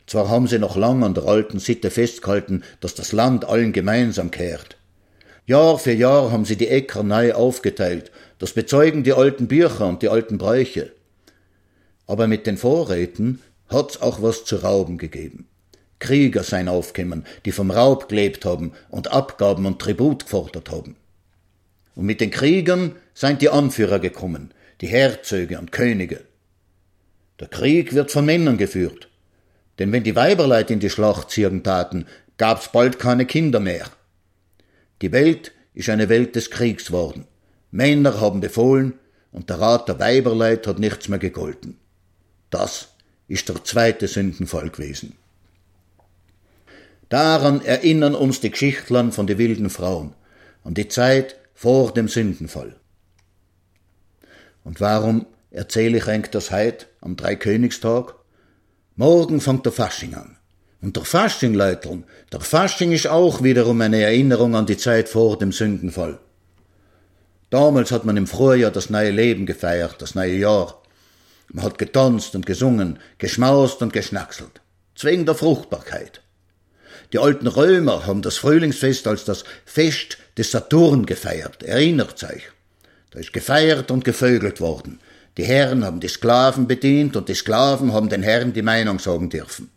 Zwar 0.06 0.28
haben 0.28 0.48
sie 0.48 0.60
noch 0.60 0.76
lang 0.76 1.04
an 1.04 1.14
der 1.14 1.26
alten 1.26 1.60
Sitte 1.60 1.92
festgehalten, 1.92 2.64
dass 2.80 2.96
das 2.96 3.12
Land 3.12 3.46
allen 3.46 3.74
gemeinsam 3.74 4.32
kehrt. 4.32 4.78
Jahr 5.46 5.78
für 5.80 5.94
Jahr 5.94 6.32
haben 6.32 6.46
sie 6.46 6.58
die 6.58 6.68
Äcker 6.68 7.04
neu 7.04 7.34
aufgeteilt, 7.34 8.12
das 8.40 8.54
bezeugen 8.54 9.04
die 9.04 9.14
alten 9.14 9.48
Bücher 9.48 9.88
und 9.88 10.02
die 10.02 10.10
alten 10.10 10.38
Bräuche. 10.38 10.92
Aber 12.08 12.28
mit 12.28 12.48
den 12.48 12.58
Vorräten 12.58 13.42
hat's 13.70 14.02
auch 14.02 14.22
was 14.22 14.46
zu 14.46 14.58
rauben 14.58 14.98
gegeben. 14.98 15.48
Krieger 16.00 16.44
seien 16.44 16.70
aufgekommen, 16.70 17.26
die 17.46 17.52
vom 17.52 17.72
Raub 17.72 18.10
gelebt 18.10 18.46
haben 18.46 18.74
und 18.90 19.12
Abgaben 19.12 19.66
und 19.66 19.80
Tribut 19.80 20.24
gefordert 20.26 20.72
haben. 20.72 20.96
Und 21.96 22.06
mit 22.06 22.22
den 22.22 22.32
Kriegern 22.32 22.96
seien 23.14 23.38
die 23.38 23.50
Anführer 23.50 24.00
gekommen, 24.00 24.54
die 24.82 24.88
Herzöge 24.88 25.60
und 25.60 25.72
Könige. 25.72 26.22
Der 27.40 27.48
Krieg 27.48 27.94
wird 27.94 28.12
von 28.12 28.26
Männern 28.26 28.58
geführt, 28.58 29.10
denn 29.78 29.92
wenn 29.92 30.04
die 30.04 30.16
Weiberleit 30.16 30.72
in 30.72 30.80
die 30.80 30.90
Schlacht 30.90 31.30
ziehen 31.32 31.64
taten, 31.64 32.06
gab's 32.38 32.72
bald 32.72 33.00
keine 33.00 33.26
Kinder 33.26 33.60
mehr. 33.60 33.86
Die 35.02 35.12
Welt 35.12 35.52
ist 35.74 35.90
eine 35.90 36.10
Welt 36.10 36.36
des 36.36 36.52
Kriegs 36.52 36.92
worden. 36.92 37.26
Männer 37.72 38.20
haben 38.20 38.42
befohlen 38.42 38.94
und 39.32 39.50
der 39.50 39.60
Rat 39.60 39.88
der 39.88 40.00
Weiberleit 40.00 40.68
hat 40.68 40.80
nichts 40.80 41.08
mehr 41.08 41.20
gegolten. 41.20 41.78
Das 42.50 42.89
ist 43.30 43.48
der 43.48 43.64
zweite 43.64 44.10
Sündenfall 44.10 44.70
gewesen. 44.70 45.16
Daran 47.08 47.64
erinnern 47.64 48.16
uns 48.16 48.42
die 48.42 48.52
Geschichtlern 48.52 49.12
von 49.12 49.26
den 49.26 49.38
wilden 49.38 49.70
Frauen, 49.70 50.14
an 50.64 50.74
die 50.74 50.90
Zeit 50.90 51.38
vor 51.54 51.94
dem 51.94 52.08
Sündenfall. 52.08 52.76
Und 54.64 54.82
warum 54.82 55.26
erzähle 55.52 55.98
ich 55.98 56.08
eigentlich 56.08 56.32
das 56.32 56.52
heut 56.52 56.88
am 57.02 57.16
Dreikönigstag? 57.16 58.16
Morgen 58.96 59.42
fängt 59.42 59.66
der 59.66 59.72
Fasching 59.72 60.14
an. 60.14 60.38
Und 60.82 60.96
der 60.96 61.04
Fasching, 61.04 61.54
Leutern, 61.54 62.06
der 62.32 62.40
Fasching 62.42 62.92
ist 62.92 63.08
auch 63.08 63.44
wiederum 63.44 63.82
eine 63.82 64.02
Erinnerung 64.02 64.56
an 64.56 64.66
die 64.66 64.78
Zeit 64.78 65.10
vor 65.10 65.38
dem 65.38 65.52
Sündenfall. 65.52 66.20
Damals 67.50 67.92
hat 67.92 68.06
man 68.06 68.18
im 68.18 68.28
Frühjahr 68.28 68.72
das 68.72 68.90
neue 68.90 69.12
Leben 69.12 69.46
gefeiert, 69.46 69.96
das 70.02 70.16
neue 70.16 70.36
Jahr. 70.36 70.82
Man 71.52 71.66
hat 71.66 71.78
getanzt 71.78 72.36
und 72.36 72.46
gesungen, 72.46 73.00
geschmaust 73.18 73.82
und 73.82 73.94
geschnackselt. 73.94 74.62
Zwingen 74.96 75.26
der 75.26 75.36
Fruchtbarkeit. 75.36 76.22
Die 77.12 77.20
alten 77.20 77.48
Römer 77.48 78.06
haben 78.06 78.22
das 78.22 78.38
Frühlingsfest 78.38 79.08
als 79.08 79.26
das 79.26 79.44
Fest 79.66 80.18
des 80.38 80.52
Saturn 80.52 81.06
gefeiert, 81.06 81.64
erinnert 81.64 82.24
euch. 82.24 82.44
Da 83.12 83.20
ist 83.20 83.34
gefeiert 83.34 83.90
und 83.90 84.06
gevögelt 84.06 84.62
worden. 84.62 85.00
Die 85.38 85.44
Herren 85.44 85.84
haben 85.84 86.00
die 86.00 86.08
Sklaven 86.08 86.68
bedient 86.68 87.16
und 87.16 87.30
die 87.30 87.34
Sklaven 87.34 87.94
haben 87.94 88.10
den 88.10 88.22
Herren 88.22 88.54
die 88.54 88.62
Meinung 88.62 89.00
sagen 89.00 89.30
dürfen. 89.30 89.72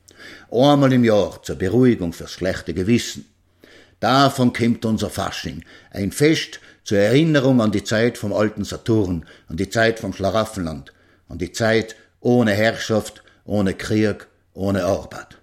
Einmal 0.50 0.92
im 0.92 1.04
Jahr 1.04 1.42
zur 1.42 1.56
Beruhigung 1.56 2.12
fürs 2.12 2.32
schlechte 2.32 2.74
Gewissen. 2.74 3.24
Davon 4.00 4.52
kommt 4.52 4.84
unser 4.84 5.08
Fasching, 5.08 5.64
ein 5.90 6.12
Fest 6.12 6.60
zur 6.84 6.98
Erinnerung 6.98 7.60
an 7.60 7.70
die 7.70 7.84
Zeit 7.84 8.18
vom 8.18 8.32
alten 8.32 8.64
Saturn, 8.64 9.24
an 9.48 9.56
die 9.56 9.70
Zeit 9.70 10.00
vom 10.00 10.12
Schlaraffenland, 10.12 10.92
an 11.32 11.38
die 11.38 11.50
Zeit 11.50 11.96
ohne 12.20 12.52
Herrschaft, 12.52 13.24
ohne 13.44 13.72
Krieg, 13.72 14.28
ohne 14.52 14.84
Arbeit. 14.84 15.38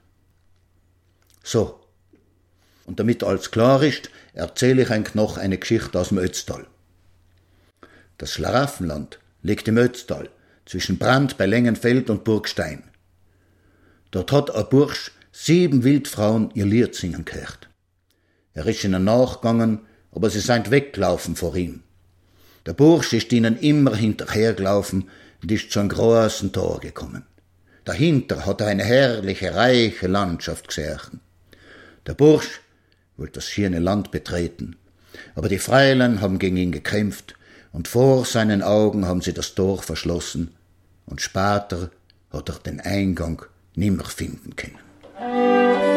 So. 1.43 1.79
Und 2.85 2.99
damit 2.99 3.23
alles 3.23 3.49
klar 3.49 3.81
ist, 3.81 4.11
erzähle 4.33 4.83
ich 4.83 4.91
euch 4.91 5.15
noch 5.15 5.37
eine 5.37 5.57
Geschichte 5.57 5.99
aus 5.99 6.09
dem 6.09 6.19
Ötztal. 6.19 6.67
Das 8.19 8.33
Schlaraffenland 8.33 9.19
liegt 9.41 9.67
im 9.67 9.77
Ötztal, 9.77 10.29
zwischen 10.65 10.99
Brand 10.99 11.37
bei 11.37 11.47
Längenfeld 11.47 12.11
und 12.11 12.23
Burgstein. 12.23 12.83
Dort 14.11 14.31
hat 14.31 14.53
ein 14.53 14.69
Bursch 14.69 15.11
sieben 15.31 15.83
Wildfrauen 15.83 16.51
ihr 16.53 16.65
Lied 16.65 16.93
singen 16.93 17.25
gehört. 17.25 17.67
Er 18.53 18.67
ist 18.67 18.83
ihnen 18.83 19.03
nachgegangen, 19.05 19.79
aber 20.11 20.29
sie 20.29 20.39
sind 20.39 20.69
weggelaufen 20.69 21.35
vor 21.35 21.55
ihm. 21.55 21.81
Der 22.67 22.73
Bursch 22.73 23.13
ist 23.13 23.31
ihnen 23.33 23.57
immer 23.57 23.95
hinterhergelaufen, 23.95 25.09
und 25.41 25.51
ist 25.51 25.71
zu 25.71 25.79
einem 25.79 25.89
großen 25.89 26.51
Tor 26.51 26.79
gekommen. 26.79 27.25
Dahinter 27.85 28.45
hat 28.45 28.61
er 28.61 28.67
eine 28.67 28.83
herrliche, 28.83 29.55
reiche 29.55 30.07
Landschaft 30.07 30.67
gesehen. 30.67 31.21
Der 32.05 32.13
Bursch 32.13 32.61
wollte 33.17 33.33
das 33.33 33.49
schöne 33.49 33.79
Land 33.79 34.11
betreten, 34.11 34.75
aber 35.35 35.49
die 35.49 35.59
Freilein 35.59 36.21
haben 36.21 36.39
gegen 36.39 36.57
ihn 36.57 36.71
gekämpft 36.71 37.35
und 37.71 37.87
vor 37.87 38.25
seinen 38.25 38.61
Augen 38.61 39.05
haben 39.05 39.21
sie 39.21 39.33
das 39.33 39.55
Tor 39.55 39.81
verschlossen 39.81 40.55
und 41.05 41.21
später 41.21 41.91
hat 42.31 42.49
er 42.49 42.59
den 42.59 42.79
Eingang 42.79 43.43
nimmer 43.75 44.05
finden 44.05 44.55
können. 44.55 45.88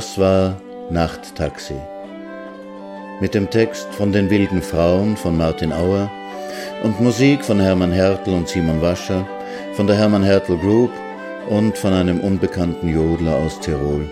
Das 0.00 0.18
war 0.18 0.56
Nachttaxi. 0.88 1.74
Mit 3.20 3.34
dem 3.34 3.50
Text 3.50 3.86
von 3.92 4.12
den 4.12 4.30
wilden 4.30 4.62
Frauen 4.62 5.14
von 5.14 5.36
Martin 5.36 5.74
Auer 5.74 6.10
und 6.82 6.98
Musik 7.02 7.44
von 7.44 7.60
Hermann 7.60 7.92
Hertel 7.92 8.32
und 8.32 8.48
Simon 8.48 8.80
Wascher, 8.80 9.28
von 9.74 9.86
der 9.86 9.96
Hermann 9.96 10.22
Hertel 10.22 10.56
Group 10.56 10.90
und 11.50 11.76
von 11.76 11.92
einem 11.92 12.20
unbekannten 12.20 12.88
Jodler 12.88 13.36
aus 13.36 13.60
Tirol. 13.60 14.08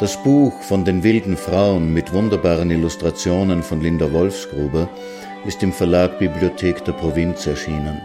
Das 0.00 0.16
Buch 0.22 0.58
von 0.62 0.86
den 0.86 1.02
wilden 1.02 1.36
Frauen 1.36 1.92
mit 1.92 2.14
wunderbaren 2.14 2.70
Illustrationen 2.70 3.62
von 3.62 3.82
Linda 3.82 4.10
Wolfsgruber 4.10 4.88
ist 5.44 5.62
im 5.62 5.70
Verlag 5.74 6.18
Bibliothek 6.18 6.82
der 6.82 6.92
Provinz 6.92 7.46
erschienen. 7.46 8.00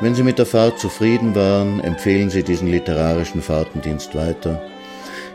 Wenn 0.00 0.14
Sie 0.14 0.22
mit 0.22 0.38
der 0.38 0.46
Fahrt 0.46 0.78
zufrieden 0.78 1.34
waren, 1.34 1.80
empfehlen 1.80 2.30
Sie 2.30 2.42
diesen 2.42 2.68
literarischen 2.68 3.42
Fahrtendienst 3.42 4.14
weiter. 4.14 4.62